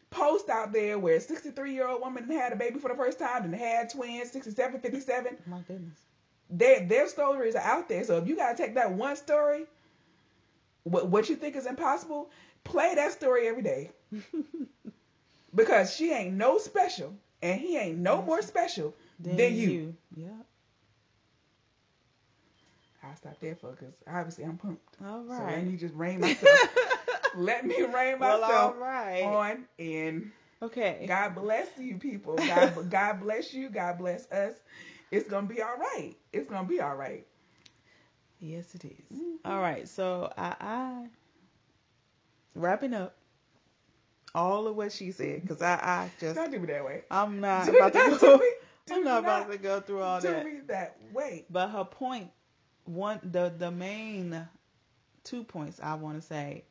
posts 0.09 0.49
out 0.49 0.73
there 0.73 0.97
where 0.97 1.15
a 1.15 1.21
63 1.21 1.73
year 1.73 1.87
old 1.87 2.01
woman 2.01 2.29
had 2.29 2.53
a 2.53 2.55
baby 2.55 2.79
for 2.79 2.89
the 2.89 2.95
first 2.95 3.19
time 3.19 3.43
and 3.45 3.55
had 3.55 3.89
twins, 3.89 4.31
67, 4.31 4.79
57. 4.79 5.37
My 5.45 5.59
goodness. 5.67 5.99
Their, 6.49 6.85
their 6.85 7.07
stories 7.07 7.55
are 7.55 7.61
out 7.61 7.89
there. 7.89 8.03
So 8.03 8.17
if 8.17 8.27
you 8.27 8.35
got 8.35 8.55
to 8.55 8.63
take 8.63 8.75
that 8.75 8.91
one 8.91 9.15
story, 9.15 9.65
what, 10.83 11.07
what 11.07 11.29
you 11.29 11.35
think 11.35 11.55
is 11.55 11.65
impossible, 11.65 12.29
play 12.63 12.95
that 12.95 13.11
story 13.11 13.47
every 13.47 13.63
day. 13.63 13.91
because 15.55 15.93
she 15.93 16.11
ain't 16.11 16.35
no 16.35 16.57
special 16.57 17.13
and 17.41 17.59
he 17.59 17.77
ain't 17.77 17.97
no 17.97 18.21
more 18.21 18.41
special 18.41 18.93
than, 19.19 19.35
than 19.35 19.55
you. 19.55 19.69
you. 19.69 19.95
Yeah. 20.15 20.27
I'll 23.07 23.15
stop 23.15 23.39
there 23.39 23.55
for 23.55 23.71
because 23.71 23.93
obviously 24.07 24.43
I'm 24.43 24.57
pumped. 24.57 24.97
All 25.05 25.23
right. 25.23 25.37
So 25.37 25.43
let 25.43 25.65
me 25.65 25.77
just 25.77 25.93
rein 25.93 26.19
myself. 26.21 26.59
let 27.35 27.65
me 27.65 27.85
myself 27.87 28.19
well, 28.19 28.43
all 28.43 28.73
right. 28.73 29.23
on 29.23 29.65
in. 29.77 30.31
Okay. 30.61 31.05
God 31.07 31.35
bless 31.35 31.67
you 31.77 31.97
people. 31.97 32.35
God, 32.35 32.73
God 32.89 33.19
bless 33.21 33.53
you. 33.53 33.69
God 33.69 33.97
bless 33.97 34.29
us. 34.31 34.55
It's 35.11 35.29
gonna 35.29 35.47
be 35.47 35.61
all 35.61 35.77
right. 35.77 36.15
It's 36.33 36.49
gonna 36.49 36.67
be 36.67 36.81
all 36.81 36.95
right. 36.95 37.25
Yes, 38.39 38.75
it 38.75 38.85
is. 38.85 39.17
Mm-hmm. 39.17 39.51
All 39.51 39.61
right. 39.61 39.87
So 39.87 40.31
I, 40.37 40.55
I 40.59 41.07
wrapping 42.55 42.93
up 42.93 43.15
all 44.35 44.67
of 44.67 44.75
what 44.75 44.91
she 44.91 45.11
said 45.11 45.41
because 45.41 45.61
I, 45.61 45.75
I 45.75 46.11
just 46.19 46.35
don't 46.35 46.51
do 46.51 46.59
me 46.59 46.67
that 46.67 46.85
way. 46.85 47.03
I'm 47.09 47.39
not 47.39 47.67
about 47.69 47.93
to 47.93 48.17
go. 48.19 48.41
I'm 48.89 49.03
not, 49.03 49.23
not 49.23 49.43
about 49.43 49.51
to 49.51 49.57
go 49.57 49.79
through 49.79 50.01
all 50.01 50.21
do 50.21 50.27
that. 50.29 50.43
Do 50.43 50.51
me 50.51 50.59
that 50.67 50.97
way. 51.13 51.45
But 51.49 51.69
her 51.69 51.83
point, 51.83 52.31
one 52.87 53.19
the 53.23 53.53
the 53.55 53.71
main 53.71 54.47
two 55.23 55.43
points 55.43 55.79
I 55.81 55.95
want 55.95 56.19
to 56.19 56.25
say 56.25 56.63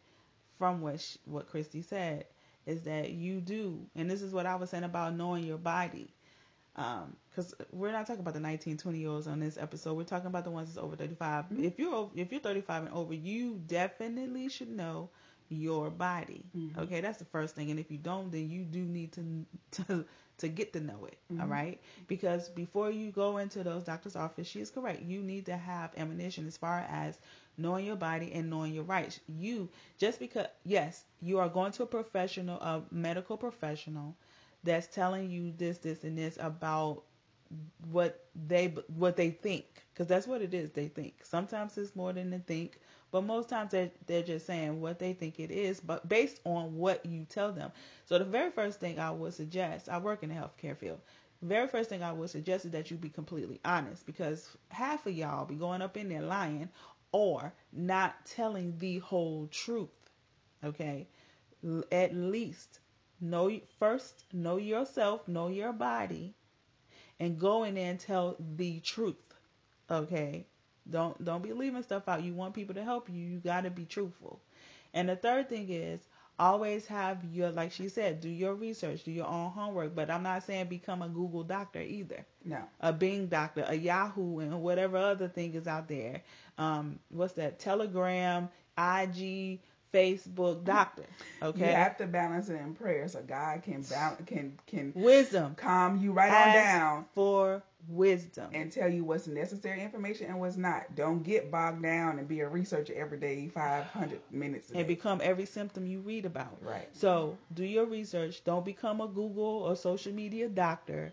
from 0.59 0.81
what 0.81 1.01
she, 1.01 1.19
what 1.27 1.49
Christy 1.49 1.83
said 1.83 2.25
is 2.65 2.83
that 2.83 3.11
you 3.11 3.41
do, 3.41 3.79
and 3.95 4.11
this 4.11 4.23
is 4.23 4.33
what 4.33 4.47
I 4.47 4.57
was 4.57 4.71
saying 4.71 4.85
about 4.85 5.15
knowing 5.15 5.45
your 5.45 5.59
body. 5.59 6.09
Because 6.75 7.55
um, 7.55 7.67
we're 7.73 7.93
not 7.93 8.07
talking 8.07 8.21
about 8.21 8.35
the 8.35 8.41
19, 8.41 8.77
20 8.77 8.99
year 8.99 9.09
olds 9.09 9.27
on 9.27 9.41
this 9.41 9.57
episode. 9.57 9.95
We're 9.95 10.05
talking 10.05 10.27
about 10.27 10.45
the 10.45 10.51
ones 10.51 10.69
that's 10.69 10.85
over 10.85 10.97
35. 10.97 11.45
Mm-hmm. 11.45 11.65
If 11.65 11.79
you're 11.79 12.11
if 12.15 12.31
you're 12.31 12.41
35 12.41 12.85
and 12.85 12.93
over, 12.93 13.15
you 13.15 13.61
definitely 13.67 14.49
should 14.49 14.69
know 14.69 15.09
your 15.49 15.91
body. 15.91 16.45
Mm-hmm. 16.57 16.81
Okay, 16.81 17.01
that's 17.01 17.19
the 17.19 17.25
first 17.25 17.55
thing. 17.55 17.71
And 17.71 17.81
if 17.81 17.91
you 17.91 17.99
don't, 17.99 18.31
then 18.31 18.51
you 18.51 18.65
do 18.65 18.81
need 18.81 19.13
to 19.13 19.47
to 19.87 20.05
to 20.39 20.49
get 20.49 20.73
to 20.73 20.81
know 20.81 21.05
it. 21.07 21.17
Mm-hmm. 21.33 21.41
All 21.43 21.49
right, 21.49 21.81
because 22.09 22.49
before 22.51 22.91
you 22.91 23.11
go 23.11 23.39
into 23.39 23.63
those 23.65 23.85
doctor's 23.85 24.17
office, 24.17 24.47
she 24.47 24.61
is 24.61 24.71
correct. 24.71 25.03
You 25.03 25.23
need 25.23 25.47
to 25.47 25.57
have 25.57 25.93
ammunition 25.97 26.47
as 26.47 26.57
far 26.57 26.81
as 26.91 27.19
knowing 27.59 27.87
your 27.87 27.97
body 27.97 28.33
and 28.33 28.51
knowing 28.51 28.73
your 28.75 28.85
rights. 28.85 29.21
You 29.29 29.69
just 29.99 30.19
because 30.19 30.47
yes, 30.65 31.05
you 31.21 31.39
are 31.39 31.49
going 31.49 31.73
to 31.73 31.83
a 31.85 31.87
professional, 31.87 32.61
a 32.61 32.83
medical 32.91 33.37
professional 33.37 34.15
that's 34.65 34.87
telling 34.89 35.31
you 35.31 35.53
this, 35.57 35.79
this, 35.79 36.05
and 36.05 36.17
this 36.19 36.37
about 36.41 37.03
what 37.91 38.25
they 38.47 38.75
what 38.97 39.17
they 39.17 39.31
think 39.31 39.65
because 39.93 40.07
that's 40.07 40.27
what 40.27 40.43
it 40.43 40.53
is 40.55 40.71
they 40.71 40.89
think 40.89 41.15
sometimes 41.23 41.77
it's 41.79 41.95
more 41.97 42.13
than 42.13 42.31
they 42.31 42.39
think 42.39 42.79
but 43.13 43.23
most 43.23 43.49
times 43.49 43.71
they're, 43.71 43.91
they're 44.07 44.23
just 44.23 44.47
saying 44.47 44.81
what 44.81 44.99
they 44.99 45.13
think 45.13 45.39
it 45.39 45.51
is 45.51 45.81
but 45.81 46.09
based 46.09 46.41
on 46.45 46.77
what 46.77 47.05
you 47.07 47.25
tell 47.29 47.53
them 47.53 47.71
so 48.05 48.19
the 48.19 48.25
very 48.25 48.51
first 48.51 48.81
thing 48.81 48.99
i 48.99 49.11
would 49.11 49.33
suggest 49.35 49.89
i 49.89 49.99
work 49.99 50.23
in 50.23 50.29
the 50.29 50.35
healthcare 50.35 50.77
field 50.77 51.01
very 51.43 51.69
first 51.69 51.89
thing 51.89 52.03
i 52.03 52.13
would 52.13 52.31
suggest 52.31 52.65
is 52.65 52.71
that 52.73 52.91
you 52.91 52.97
be 52.97 53.09
completely 53.09 53.61
honest 53.65 54.05
because 54.07 54.57
half 54.71 55.07
of 55.07 55.13
y'all 55.13 55.45
be 55.47 55.55
going 55.55 55.83
up 55.83 55.97
in 55.97 56.09
there 56.09 56.23
lying 56.23 56.69
or 57.13 57.53
not 57.73 58.15
telling 58.27 58.77
the 58.79 58.99
whole 58.99 59.47
truth. 59.47 59.89
Okay? 60.63 61.07
At 61.91 62.15
least 62.15 62.81
know 63.21 63.59
first 63.79 64.25
know 64.33 64.59
yourself, 64.59 65.27
know 65.27 65.49
your 65.49 65.73
body 65.73 66.35
and 67.21 67.39
go 67.39 67.65
in 67.65 67.75
there 67.75 67.91
and 67.91 68.01
tell 68.01 68.37
the 68.57 68.81
truth. 68.81 69.17
Okay? 69.91 70.47
Don't 70.89 71.23
don't 71.25 71.43
be 71.43 71.53
leaving 71.53 71.83
stuff 71.83 72.09
out. 72.09 72.23
You 72.23 72.35
want 72.35 72.55
people 72.55 72.75
to 72.75 72.85
help 72.85 73.09
you, 73.09 73.21
you 73.23 73.39
got 73.39 73.63
to 73.65 73.71
be 73.71 73.85
truthful. 73.85 74.41
And 74.95 75.09
the 75.09 75.17
third 75.17 75.49
thing 75.49 75.69
is 75.71 76.01
always 76.39 76.87
have 76.87 77.25
your 77.33 77.51
like 77.51 77.73
she 77.73 77.89
said 77.89 78.21
do 78.21 78.29
your 78.29 78.55
research 78.55 79.05
do 79.05 79.11
your 79.11 79.27
own 79.27 79.51
homework 79.51 79.95
but 79.95 80.11
i'm 80.11 80.23
not 80.23 80.43
saying 80.43 80.67
become 80.67 81.01
a 81.01 81.09
google 81.09 81.43
doctor 81.43 81.81
either 81.81 82.27
No. 82.45 82.59
a 82.81 82.93
bing 82.93 83.29
doctor 83.29 83.65
a 83.67 83.75
yahoo 83.75 84.41
and 84.41 84.61
whatever 84.61 84.99
other 84.99 85.29
thing 85.29 85.55
is 85.55 85.67
out 85.67 85.89
there 85.89 86.21
um 86.59 86.99
what's 87.09 87.33
that 87.35 87.59
telegram 87.59 88.51
ig 88.79 89.61
facebook 89.97 90.65
doctor 90.65 91.05
okay 91.43 91.71
You 91.71 91.75
have 91.75 91.97
to 91.99 92.07
balance 92.07 92.49
it 92.49 92.61
in 92.61 92.75
prayer 92.75 93.09
so 93.09 93.23
God 93.23 93.63
can 93.63 93.83
balance, 93.83 94.23
can 94.27 94.59
can 94.67 94.93
wisdom 94.95 95.55
calm 95.57 96.01
you 96.01 96.13
right 96.13 96.31
on 96.49 96.55
down 96.55 97.05
for 97.15 97.63
wisdom 97.89 98.51
and 98.53 98.73
tell 98.73 98.89
you 98.89 99.05
what's 99.05 99.29
necessary 99.29 99.81
information 99.81 100.27
and 100.27 100.41
what's 100.41 100.57
not. 100.57 100.97
Don't 100.97 101.23
get 101.23 101.53
bogged 101.53 101.83
down 101.83 102.19
and 102.19 102.27
be 102.27 102.41
a 102.41 102.49
researcher 102.49 102.93
every 102.97 103.17
day, 103.19 103.47
500 103.47 104.19
minutes 104.33 104.71
a 104.71 104.73
day. 104.73 104.79
and 104.81 104.89
become 104.89 105.21
every 105.23 105.47
symptom 105.47 105.87
you 105.87 106.01
read 106.01 106.27
about 106.27 106.57
right. 106.63 106.89
So 106.93 107.37
do 107.55 107.65
your 107.65 107.87
research. 107.87 108.43
Don't 108.45 108.65
become 108.65 109.01
a 109.01 109.07
Google 109.07 109.63
or 109.63 109.77
social 109.77 110.13
media 110.13 110.49
doctor. 110.49 111.13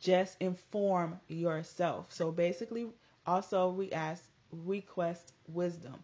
Just 0.00 0.36
inform 0.40 1.18
yourself. 1.28 2.06
So 2.12 2.30
basically, 2.30 2.86
also 3.26 3.70
we 3.70 3.90
ask 3.92 4.22
request 4.64 5.32
wisdom. 5.48 5.94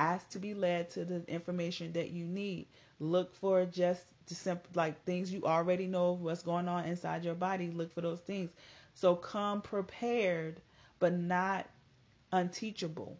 Ask 0.00 0.30
to 0.30 0.38
be 0.38 0.54
led 0.54 0.88
to 0.90 1.04
the 1.04 1.22
information 1.28 1.92
that 1.92 2.10
you 2.10 2.24
need. 2.24 2.66
Look 3.00 3.34
for 3.34 3.66
just 3.66 4.02
the 4.28 4.34
simple 4.34 4.70
like 4.74 5.04
things 5.04 5.30
you 5.30 5.44
already 5.44 5.86
know 5.86 6.12
what's 6.12 6.42
going 6.42 6.68
on 6.68 6.86
inside 6.86 7.22
your 7.22 7.34
body. 7.34 7.70
Look 7.70 7.92
for 7.92 8.00
those 8.00 8.20
things. 8.20 8.50
So 8.94 9.14
come 9.14 9.60
prepared, 9.60 10.62
but 11.00 11.12
not 11.12 11.66
unteachable, 12.32 13.18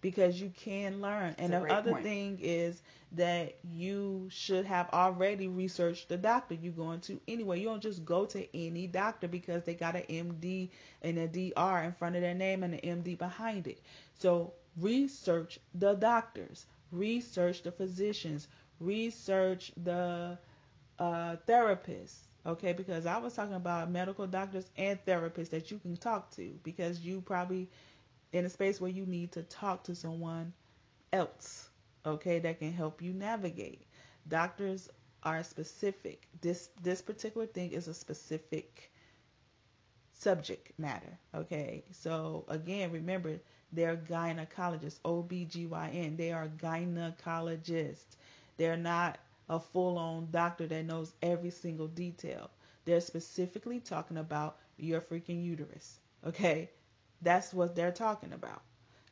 because 0.00 0.40
you 0.40 0.50
can 0.56 1.02
learn. 1.02 1.34
And 1.38 1.52
the 1.52 1.62
other 1.70 1.92
point. 1.92 2.04
thing 2.04 2.38
is 2.40 2.82
that 3.12 3.56
you 3.72 4.28
should 4.30 4.64
have 4.64 4.88
already 4.94 5.48
researched 5.48 6.08
the 6.08 6.16
doctor 6.16 6.54
you're 6.54 6.72
going 6.72 7.00
to 7.00 7.20
anyway. 7.28 7.60
You 7.60 7.66
don't 7.66 7.82
just 7.82 8.04
go 8.04 8.24
to 8.26 8.56
any 8.56 8.86
doctor 8.86 9.28
because 9.28 9.64
they 9.64 9.74
got 9.74 9.94
an 9.94 10.04
MD 10.08 10.70
and 11.02 11.18
a 11.18 11.28
DR 11.28 11.84
in 11.84 11.92
front 11.92 12.16
of 12.16 12.22
their 12.22 12.34
name 12.34 12.62
and 12.62 12.74
an 12.74 13.02
MD 13.02 13.18
behind 13.18 13.66
it. 13.66 13.80
So 14.18 14.54
research 14.78 15.58
the 15.74 15.94
doctors, 15.94 16.66
research 16.90 17.62
the 17.62 17.72
physicians, 17.72 18.48
research 18.80 19.72
the 19.76 20.38
uh, 20.98 21.36
therapists. 21.46 22.18
Okay, 22.46 22.72
because 22.74 23.06
I 23.06 23.18
was 23.18 23.34
talking 23.34 23.54
about 23.54 23.90
medical 23.90 24.26
doctors 24.26 24.70
and 24.76 25.02
therapists 25.06 25.50
that 25.50 25.70
you 25.70 25.78
can 25.78 25.96
talk 25.96 26.30
to 26.36 26.58
because 26.62 27.00
you 27.00 27.20
probably 27.22 27.70
in 28.32 28.44
a 28.44 28.50
space 28.50 28.80
where 28.80 28.90
you 28.90 29.06
need 29.06 29.32
to 29.32 29.42
talk 29.44 29.84
to 29.84 29.94
someone 29.94 30.52
else, 31.12 31.70
okay, 32.04 32.38
that 32.40 32.58
can 32.58 32.72
help 32.72 33.02
you 33.02 33.12
navigate. 33.12 33.86
Doctors 34.28 34.90
are 35.22 35.42
specific. 35.42 36.28
This 36.40 36.70
this 36.82 37.00
particular 37.02 37.46
thing 37.46 37.72
is 37.72 37.88
a 37.88 37.94
specific 37.94 38.90
subject 40.12 40.72
matter, 40.78 41.18
okay? 41.34 41.84
So 41.92 42.44
again, 42.48 42.92
remember 42.92 43.38
they're 43.74 43.96
gynecologists, 43.96 45.00
OBGYN. 45.04 46.16
They 46.16 46.32
are 46.32 46.48
gynecologists. 46.48 48.16
They're 48.56 48.76
not 48.76 49.18
a 49.48 49.60
full-on 49.60 50.28
doctor 50.30 50.66
that 50.66 50.84
knows 50.84 51.12
every 51.22 51.50
single 51.50 51.88
detail. 51.88 52.50
They're 52.84 53.00
specifically 53.00 53.80
talking 53.80 54.16
about 54.16 54.58
your 54.76 55.00
freaking 55.00 55.44
uterus, 55.44 55.98
okay? 56.26 56.70
That's 57.22 57.52
what 57.52 57.74
they're 57.74 57.92
talking 57.92 58.32
about. 58.32 58.62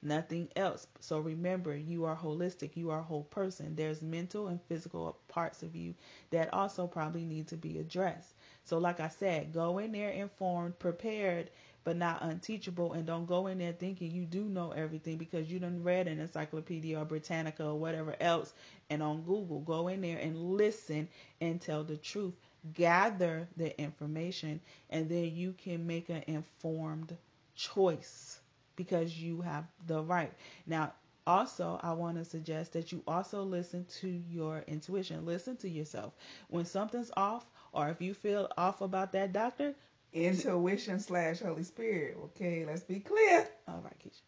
Nothing 0.04 0.48
else. 0.56 0.88
So 0.98 1.20
remember, 1.20 1.76
you 1.76 2.04
are 2.06 2.16
holistic. 2.16 2.76
You 2.76 2.90
are 2.90 2.98
a 2.98 3.04
whole 3.04 3.22
person. 3.22 3.76
There's 3.76 4.02
mental 4.02 4.48
and 4.48 4.60
physical 4.62 5.16
parts 5.28 5.62
of 5.62 5.76
you 5.76 5.94
that 6.30 6.52
also 6.52 6.88
probably 6.88 7.24
need 7.24 7.46
to 7.48 7.56
be 7.56 7.78
addressed. 7.78 8.34
So, 8.64 8.78
like 8.78 8.98
I 8.98 9.08
said, 9.08 9.52
go 9.52 9.78
in 9.78 9.92
there 9.92 10.10
informed, 10.10 10.78
prepared, 10.80 11.50
but 11.84 11.96
not 11.96 12.22
unteachable. 12.22 12.92
And 12.92 13.06
don't 13.06 13.26
go 13.26 13.46
in 13.46 13.58
there 13.58 13.72
thinking 13.72 14.10
you 14.10 14.24
do 14.24 14.44
know 14.44 14.70
everything 14.72 15.16
because 15.18 15.50
you 15.50 15.58
done 15.58 15.82
read 15.82 16.08
an 16.08 16.20
encyclopedia 16.20 16.98
or 16.98 17.04
Britannica 17.04 17.64
or 17.64 17.78
whatever 17.78 18.14
else 18.20 18.52
and 18.90 19.02
on 19.02 19.22
Google. 19.22 19.60
Go 19.60 19.88
in 19.88 20.00
there 20.00 20.18
and 20.18 20.36
listen 20.36 21.08
and 21.40 21.60
tell 21.60 21.84
the 21.84 21.96
truth. 21.96 22.34
Gather 22.74 23.48
the 23.56 23.78
information, 23.80 24.60
and 24.90 25.08
then 25.08 25.34
you 25.34 25.52
can 25.52 25.86
make 25.86 26.08
an 26.10 26.22
informed 26.28 27.16
choice 27.56 28.40
because 28.76 29.18
you 29.18 29.40
have 29.40 29.64
the 29.86 30.02
right. 30.02 30.32
Now, 30.66 30.92
also, 31.26 31.78
I 31.82 31.92
want 31.92 32.18
to 32.18 32.24
suggest 32.24 32.72
that 32.72 32.90
you 32.92 33.02
also 33.06 33.42
listen 33.42 33.84
to 34.00 34.08
your 34.08 34.64
intuition. 34.66 35.24
Listen 35.24 35.56
to 35.58 35.68
yourself. 35.68 36.14
When 36.48 36.64
something's 36.64 37.10
off, 37.16 37.46
or 37.72 37.88
if 37.90 38.00
you 38.00 38.14
feel 38.14 38.48
off 38.56 38.80
about 38.80 39.12
that 39.12 39.32
doctor, 39.32 39.74
Intuition 40.12 41.00
slash 41.00 41.40
Holy 41.40 41.62
Spirit. 41.62 42.18
Okay, 42.24 42.64
let's 42.66 42.82
be 42.82 43.00
clear. 43.00 43.48
all 43.68 43.80
right, 43.82 43.98
Keisha, 43.98 44.22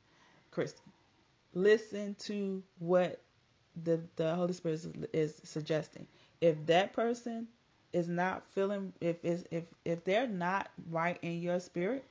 Kristen, 0.51 0.93
listen 1.55 2.17
to 2.21 2.63
what 2.79 3.21
the 3.85 4.01
the 4.17 4.35
Holy 4.35 4.53
Spirit 4.53 4.77
is, 4.77 4.87
is 5.13 5.41
suggesting. 5.45 6.07
If 6.41 6.65
that 6.67 6.93
person 6.93 7.49
is 7.93 8.09
not 8.09 8.45
feeling, 8.51 8.93
if 9.01 9.17
is 9.25 9.45
if 9.51 9.65
if 9.85 10.05
they're 10.05 10.29
not 10.29 10.71
right 10.91 11.19
in 11.23 11.41
your 11.41 11.61
spirit, 11.61 12.05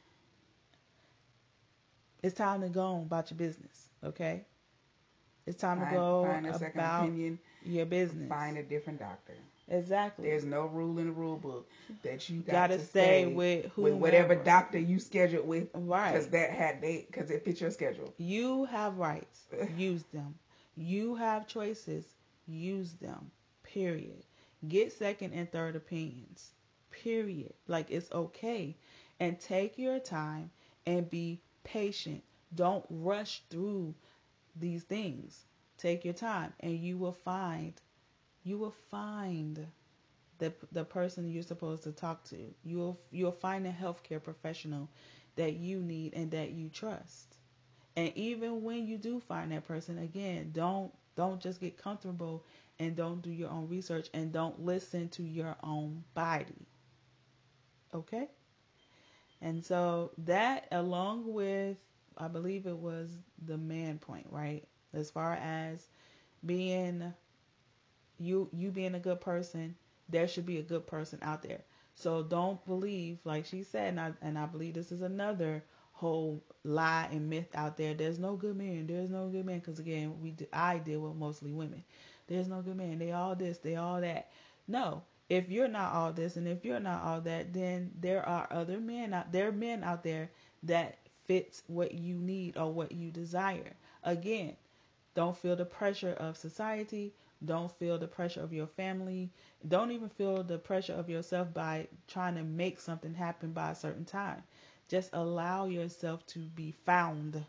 it's 2.23 2.35
time 2.35 2.61
to 2.61 2.69
go 2.69 2.81
on 2.83 3.01
about 3.03 3.31
your 3.31 3.37
business. 3.37 3.89
Okay, 4.03 4.45
it's 5.45 5.57
time 5.57 5.79
Find, 5.79 5.89
to 5.89 5.95
go 5.95 6.25
find 6.25 6.45
a 6.47 6.53
second 6.53 6.79
about 6.79 7.03
opinion. 7.05 7.39
your 7.63 7.85
business. 7.85 8.29
Find 8.29 8.57
a 8.57 8.63
different 8.63 8.99
doctor. 8.99 9.33
Exactly. 9.69 10.29
There's 10.29 10.45
no 10.45 10.65
rule 10.65 10.97
in 10.99 11.07
the 11.07 11.11
rule 11.13 11.37
book 11.37 11.69
that 12.03 12.29
you 12.29 12.41
got 12.41 12.51
gotta 12.51 12.77
to 12.77 12.83
stay 12.83 13.23
stay 13.23 13.25
with 13.25 13.71
with 13.77 13.93
whatever 13.93 14.35
doctor 14.35 14.77
you 14.79 14.99
scheduled 14.99 15.47
with, 15.47 15.67
Right. 15.73 16.11
Because 16.11 16.27
that 16.29 16.49
had 16.51 16.81
they 16.81 17.05
because 17.09 17.29
it 17.31 17.43
fits 17.45 17.61
your 17.61 17.71
schedule. 17.71 18.13
You 18.17 18.65
have 18.65 18.97
rights. 18.97 19.47
Use 19.77 20.03
them. 20.13 20.35
You 20.75 21.15
have 21.15 21.47
choices. 21.47 22.05
Use 22.47 22.93
them. 22.93 23.31
Period. 23.63 24.23
Get 24.67 24.91
second 24.91 25.33
and 25.33 25.51
third 25.51 25.75
opinions. 25.75 26.51
Period. 26.91 27.53
Like 27.67 27.89
it's 27.89 28.11
okay. 28.11 28.75
And 29.19 29.39
take 29.39 29.77
your 29.77 29.99
time 29.99 30.51
and 30.85 31.09
be 31.09 31.41
patient. 31.63 32.23
Don't 32.55 32.85
rush 32.89 33.43
through 33.49 33.93
these 34.55 34.83
things. 34.83 35.45
Take 35.77 36.05
your 36.05 36.13
time 36.13 36.53
and 36.59 36.77
you 36.77 36.97
will 36.97 37.13
find 37.13 37.73
you 38.43 38.57
will 38.57 38.75
find 38.91 39.65
the 40.39 40.53
the 40.71 40.83
person 40.83 41.31
you're 41.31 41.43
supposed 41.43 41.83
to 41.83 41.91
talk 41.91 42.23
to. 42.25 42.37
You'll 42.63 42.99
you'll 43.11 43.31
find 43.31 43.65
a 43.65 43.71
healthcare 43.71 44.21
professional 44.21 44.89
that 45.35 45.53
you 45.53 45.79
need 45.79 46.13
and 46.13 46.31
that 46.31 46.51
you 46.51 46.69
trust. 46.69 47.37
And 47.95 48.11
even 48.15 48.63
when 48.63 48.87
you 48.87 48.97
do 48.97 49.19
find 49.19 49.51
that 49.51 49.67
person, 49.67 49.99
again, 49.99 50.51
don't 50.53 50.91
don't 51.15 51.39
just 51.39 51.59
get 51.59 51.77
comfortable 51.77 52.43
and 52.79 52.95
don't 52.95 53.21
do 53.21 53.29
your 53.31 53.49
own 53.49 53.69
research 53.69 54.09
and 54.13 54.31
don't 54.31 54.65
listen 54.65 55.09
to 55.09 55.23
your 55.23 55.55
own 55.63 56.03
body. 56.13 56.67
Okay? 57.93 58.27
And 59.41 59.63
so 59.63 60.11
that 60.19 60.67
along 60.71 61.31
with 61.31 61.77
I 62.17 62.27
believe 62.27 62.65
it 62.67 62.77
was 62.77 63.09
the 63.45 63.57
man 63.57 63.99
point, 63.99 64.27
right? 64.29 64.63
As 64.93 65.09
far 65.11 65.33
as 65.35 65.89
being 66.45 67.13
you 68.19 68.49
you 68.53 68.71
being 68.71 68.95
a 68.95 68.99
good 68.99 69.21
person, 69.21 69.75
there 70.09 70.27
should 70.27 70.45
be 70.45 70.57
a 70.59 70.63
good 70.63 70.87
person 70.87 71.19
out 71.21 71.41
there. 71.41 71.61
So 71.95 72.23
don't 72.23 72.63
believe, 72.65 73.19
like 73.23 73.45
she 73.45 73.63
said, 73.63 73.89
and 73.89 73.99
I 73.99 74.13
and 74.21 74.37
I 74.37 74.45
believe 74.45 74.73
this 74.73 74.91
is 74.91 75.01
another 75.01 75.63
whole 75.93 76.43
lie 76.63 77.07
and 77.11 77.29
myth 77.29 77.49
out 77.55 77.77
there. 77.77 77.93
There's 77.93 78.19
no 78.19 78.35
good 78.35 78.57
man. 78.57 78.87
There's 78.87 79.09
no 79.09 79.27
good 79.29 79.45
man 79.45 79.59
because 79.59 79.79
again, 79.79 80.19
we 80.21 80.35
I 80.51 80.77
deal 80.79 81.01
with 81.01 81.15
mostly 81.15 81.51
women. 81.51 81.83
There's 82.27 82.47
no 82.47 82.61
good 82.61 82.77
man. 82.77 82.99
They 82.99 83.11
all 83.11 83.35
this. 83.35 83.57
They 83.59 83.75
all 83.75 84.01
that. 84.01 84.31
No, 84.67 85.03
if 85.29 85.49
you're 85.49 85.67
not 85.67 85.93
all 85.93 86.13
this 86.13 86.37
and 86.37 86.47
if 86.47 86.63
you're 86.65 86.79
not 86.79 87.03
all 87.03 87.21
that, 87.21 87.53
then 87.53 87.91
there 87.99 88.27
are 88.27 88.47
other 88.51 88.79
men 88.79 89.13
out 89.13 89.31
there. 89.31 89.51
men 89.51 89.83
out 89.83 90.03
there 90.03 90.29
that 90.63 90.97
fits 91.25 91.63
what 91.67 91.93
you 91.93 92.15
need 92.15 92.57
or 92.57 92.71
what 92.71 92.91
you 92.91 93.11
desire. 93.11 93.73
Again, 94.03 94.55
don't 95.15 95.37
feel 95.37 95.55
the 95.55 95.65
pressure 95.65 96.13
of 96.13 96.37
society. 96.37 97.13
Don't 97.45 97.71
feel 97.71 97.97
the 97.97 98.07
pressure 98.07 98.41
of 98.41 98.53
your 98.53 98.67
family. 98.67 99.31
Don't 99.67 99.91
even 99.91 100.09
feel 100.09 100.43
the 100.43 100.57
pressure 100.59 100.93
of 100.93 101.09
yourself 101.09 101.53
by 101.53 101.87
trying 102.07 102.35
to 102.35 102.43
make 102.43 102.79
something 102.79 103.13
happen 103.13 103.51
by 103.53 103.71
a 103.71 103.75
certain 103.75 104.05
time. 104.05 104.43
Just 104.87 105.09
allow 105.13 105.65
yourself 105.65 106.25
to 106.27 106.39
be 106.39 106.71
found. 106.71 107.45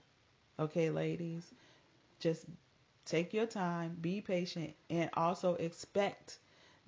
Okay, 0.58 0.90
ladies? 0.90 1.52
Just 2.20 2.46
take 3.04 3.32
your 3.34 3.46
time, 3.46 3.96
be 4.00 4.20
patient, 4.20 4.74
and 4.90 5.10
also 5.14 5.54
expect 5.56 6.38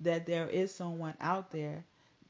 that 0.01 0.25
there 0.25 0.47
is 0.49 0.73
someone 0.73 1.15
out 1.21 1.51
there 1.51 1.83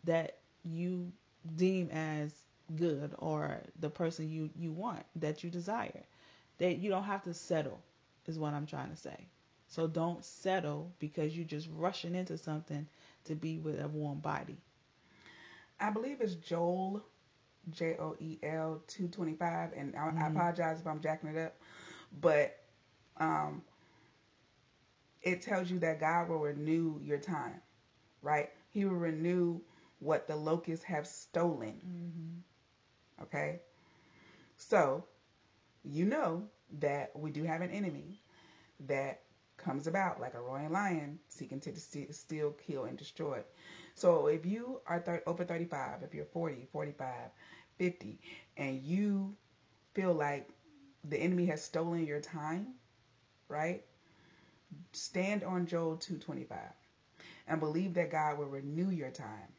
that 0.03 0.37
you 0.63 1.11
deem 1.55 1.89
as 1.91 2.46
good 2.75 3.13
or 3.17 3.61
the 3.79 3.89
person 3.89 4.29
you, 4.29 4.49
you 4.55 4.71
want, 4.71 5.03
that 5.15 5.43
you 5.43 5.49
desire. 5.49 6.03
That 6.57 6.77
you 6.77 6.89
don't 6.89 7.03
have 7.03 7.23
to 7.23 7.33
settle, 7.33 7.79
is 8.25 8.37
what 8.39 8.53
I'm 8.53 8.65
trying 8.65 8.89
to 8.89 8.95
say. 8.97 9.27
So 9.67 9.87
don't 9.87 10.23
settle 10.23 10.93
because 10.99 11.35
you're 11.35 11.45
just 11.45 11.69
rushing 11.73 12.15
into 12.15 12.37
something 12.37 12.87
to 13.25 13.35
be 13.35 13.57
with 13.59 13.79
a 13.81 13.87
warm 13.87 14.19
body. 14.19 14.57
I 15.79 15.89
believe 15.91 16.21
it's 16.21 16.35
Joel, 16.35 17.03
J 17.69 17.95
O 17.99 18.15
E 18.19 18.37
L 18.43 18.81
two 18.87 19.07
twenty 19.07 19.33
five, 19.33 19.71
and 19.75 19.95
I, 19.95 20.11
Mm-hmm. 20.11 20.25
I 20.25 20.27
apologize 20.27 20.79
if 20.79 20.87
I'm 20.87 21.01
jacking 21.01 21.29
it 21.29 21.37
up, 21.37 21.55
but 22.19 22.57
um, 23.17 23.63
it 25.21 25.41
tells 25.41 25.69
you 25.71 25.79
that 25.79 25.99
God 25.99 26.29
will 26.29 26.39
renew 26.39 26.99
your 27.03 27.17
time, 27.19 27.61
right? 28.21 28.49
He 28.69 28.85
will 28.85 28.95
renew 28.95 29.61
what 29.99 30.27
the 30.27 30.35
locusts 30.35 30.85
have 30.85 31.07
stolen. 31.07 31.81
Mm-hmm. 31.85 32.39
Okay, 33.21 33.59
so 34.57 35.05
you 35.83 36.05
know 36.05 36.43
that 36.79 37.11
we 37.15 37.31
do 37.31 37.43
have 37.43 37.61
an 37.61 37.71
enemy 37.71 38.19
that 38.81 39.21
comes 39.57 39.87
about 39.87 40.19
like 40.21 40.33
a 40.35 40.41
roaring 40.41 40.71
lion 40.71 41.19
seeking 41.29 41.59
to 41.61 41.79
ste- 41.79 42.13
steal, 42.13 42.51
kill, 42.51 42.85
and 42.85 42.97
destroy. 42.97 43.41
So 43.95 44.27
if 44.27 44.45
you 44.45 44.81
are 44.87 45.03
over 45.27 45.43
35, 45.45 46.03
if 46.03 46.13
you're 46.13 46.25
40, 46.25 46.67
45, 46.71 47.31
50, 47.77 48.19
and 48.57 48.81
you 48.81 49.35
feel 49.93 50.13
like 50.13 50.49
the 51.03 51.17
enemy 51.17 51.45
has 51.47 51.61
stolen 51.63 52.05
your 52.05 52.19
time, 52.21 52.75
right? 53.49 53.83
Stand 54.91 55.43
on 55.43 55.65
Joel 55.65 55.95
225 55.95 56.73
and 57.47 57.59
believe 57.59 57.93
that 57.95 58.09
God 58.09 58.37
will 58.37 58.47
renew 58.47 58.89
your 58.89 59.11
time 59.11 59.53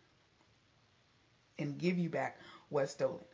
and 1.59 1.79
give 1.79 1.99
you 1.99 2.09
back 2.09 2.39
what's 2.69 2.93
stolen. 2.93 3.25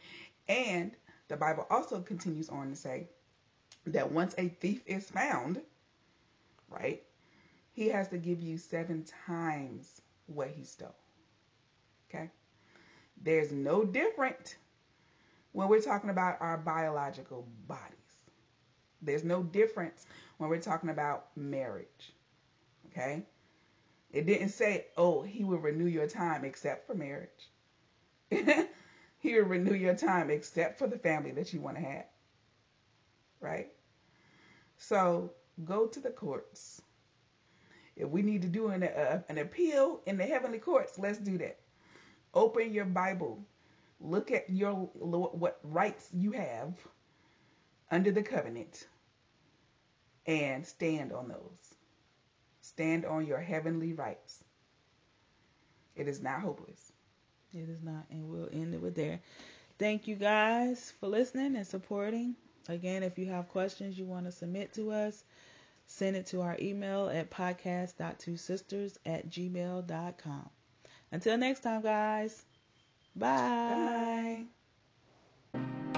And 0.49 0.93
the 1.29 1.37
Bible 1.37 1.67
also 1.71 2.01
continues 2.01 2.49
on 2.49 2.71
to 2.71 2.77
say 2.77 3.09
that 3.87 4.11
once 4.11 4.35
a 4.39 4.49
thief 4.49 4.83
is 4.87 5.11
found, 5.11 5.61
right, 6.69 7.03
he 7.73 7.89
has 7.89 8.09
to 8.09 8.19
give 8.19 8.41
you 8.41 8.59
seven 8.59 9.05
times 9.27 10.01
what 10.27 10.49
he 10.49 10.65
stole. 10.65 10.95
Okay? 12.09 12.31
There's 13.23 13.53
no 13.53 13.85
different 13.85 14.57
when 15.53 15.69
we're 15.69 15.81
talking 15.81 16.11
about 16.11 16.41
our 16.41 16.59
biological 16.59 17.47
bodies. 17.67 17.91
There's 19.03 19.25
no 19.25 19.43
difference 19.43 20.07
when 20.39 20.51
we're 20.51 20.61
talking 20.61 20.91
about 20.91 21.27
marriage. 21.37 22.13
Okay? 22.89 23.23
It 24.13 24.27
didn't 24.27 24.51
say, 24.51 24.87
oh, 24.97 25.23
he 25.23 25.43
will 25.43 25.59
renew 25.59 25.87
your 25.87 26.07
time 26.07 26.45
except 26.45 26.87
for 26.87 26.95
marriage. 26.95 27.51
he 29.25 29.35
will 29.37 29.47
renew 29.47 29.75
your 29.75 29.95
time 29.95 30.29
except 30.29 30.79
for 30.79 30.87
the 30.87 30.99
family 30.99 31.33
that 31.33 31.51
you 31.55 31.59
want 31.59 31.79
to 31.79 31.83
have. 31.83 32.05
Right? 33.41 33.69
So 34.77 35.33
go 35.65 35.87
to 35.87 35.99
the 35.99 36.11
courts. 36.11 36.83
If 37.97 38.11
we 38.11 38.21
need 38.21 38.43
to 38.43 38.49
do 38.49 38.69
an, 38.69 38.83
uh, 38.83 39.23
an 39.31 39.39
appeal 39.39 40.03
in 40.05 40.19
the 40.19 40.25
heavenly 40.25 40.59
courts, 40.59 40.99
let's 40.99 41.17
do 41.17 41.39
that. 41.39 41.59
Open 42.35 42.71
your 42.71 42.85
Bible. 42.85 43.43
Look 43.99 44.31
at 44.31 44.51
your 44.51 44.75
what 44.75 45.59
rights 45.63 46.11
you 46.13 46.33
have 46.33 46.75
under 47.91 48.11
the 48.11 48.23
covenant 48.23 48.87
and 50.27 50.67
stand 50.67 51.15
on 51.15 51.29
those. 51.29 51.75
Stand 52.61 53.07
on 53.07 53.25
your 53.25 53.41
heavenly 53.41 53.95
rights. 53.95 54.45
It 55.97 56.09
is 56.09 56.21
not 56.21 56.41
hopeless. 56.41 56.93
It 57.55 57.69
is 57.69 57.83
not, 57.83 58.05
and 58.11 58.29
we'll 58.29 58.49
end 58.53 58.75
it 58.75 58.83
with 58.83 58.97
there. 58.97 59.21
Thank 59.79 60.09
you 60.09 60.17
guys 60.17 60.93
for 60.99 61.07
listening 61.07 61.57
and 61.57 61.67
supporting. 61.67 62.35
Again, 62.69 63.03
if 63.03 63.19
you 63.19 63.27
have 63.27 63.49
questions 63.49 63.99
you 63.99 64.05
want 64.05 64.27
to 64.27 64.33
submit 64.33 64.73
to 64.75 64.91
us, 64.91 65.25
send 65.87 66.17
it 66.17 66.27
to 66.27 66.41
our 66.41 66.57
email 66.61 67.09
at 67.09 67.31
podcast.twosisters 67.31 68.97
at 69.07 69.29
gmail.com. 69.29 70.51
Until 71.13 71.39
next 71.39 71.61
time, 71.61 71.83
guys. 71.83 72.45
Bye. 73.15 74.45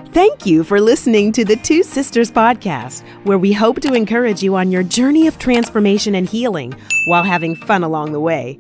Thank 0.09 0.47
you 0.47 0.65
for 0.65 0.81
listening 0.81 1.33
to 1.33 1.45
the 1.45 1.57
Two 1.57 1.83
Sisters 1.83 2.31
Podcast, 2.31 3.03
where 3.25 3.39
we 3.39 3.53
hope 3.53 3.81
to 3.81 3.95
encourage 3.95 4.43
you 4.43 4.57
on 4.57 4.71
your 4.71 4.83
journey 4.83 5.27
of 5.27 5.39
transformation 5.39 6.15
and 6.15 6.29
healing 6.29 6.75
while 7.07 7.23
having 7.23 7.55
fun 7.55 7.83
along 7.83 8.13
the 8.13 8.21
way. 8.21 8.59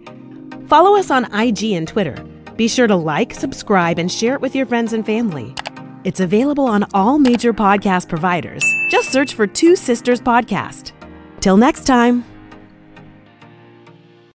Follow 0.68 0.96
us 0.96 1.10
on 1.10 1.24
IG 1.34 1.72
and 1.72 1.86
Twitter. 1.86 2.16
Be 2.56 2.68
sure 2.68 2.86
to 2.86 2.96
like, 2.96 3.34
subscribe, 3.34 3.98
and 3.98 4.10
share 4.10 4.34
it 4.34 4.40
with 4.40 4.54
your 4.54 4.66
friends 4.66 4.92
and 4.92 5.04
family. 5.04 5.54
It's 6.04 6.20
available 6.20 6.66
on 6.66 6.86
all 6.94 7.18
major 7.18 7.52
podcast 7.52 8.08
providers. 8.08 8.64
Just 8.90 9.10
search 9.10 9.34
for 9.34 9.46
Two 9.46 9.76
Sisters 9.76 10.20
Podcast. 10.20 10.92
Till 11.40 11.56
next 11.56 11.84
time. 11.84 12.24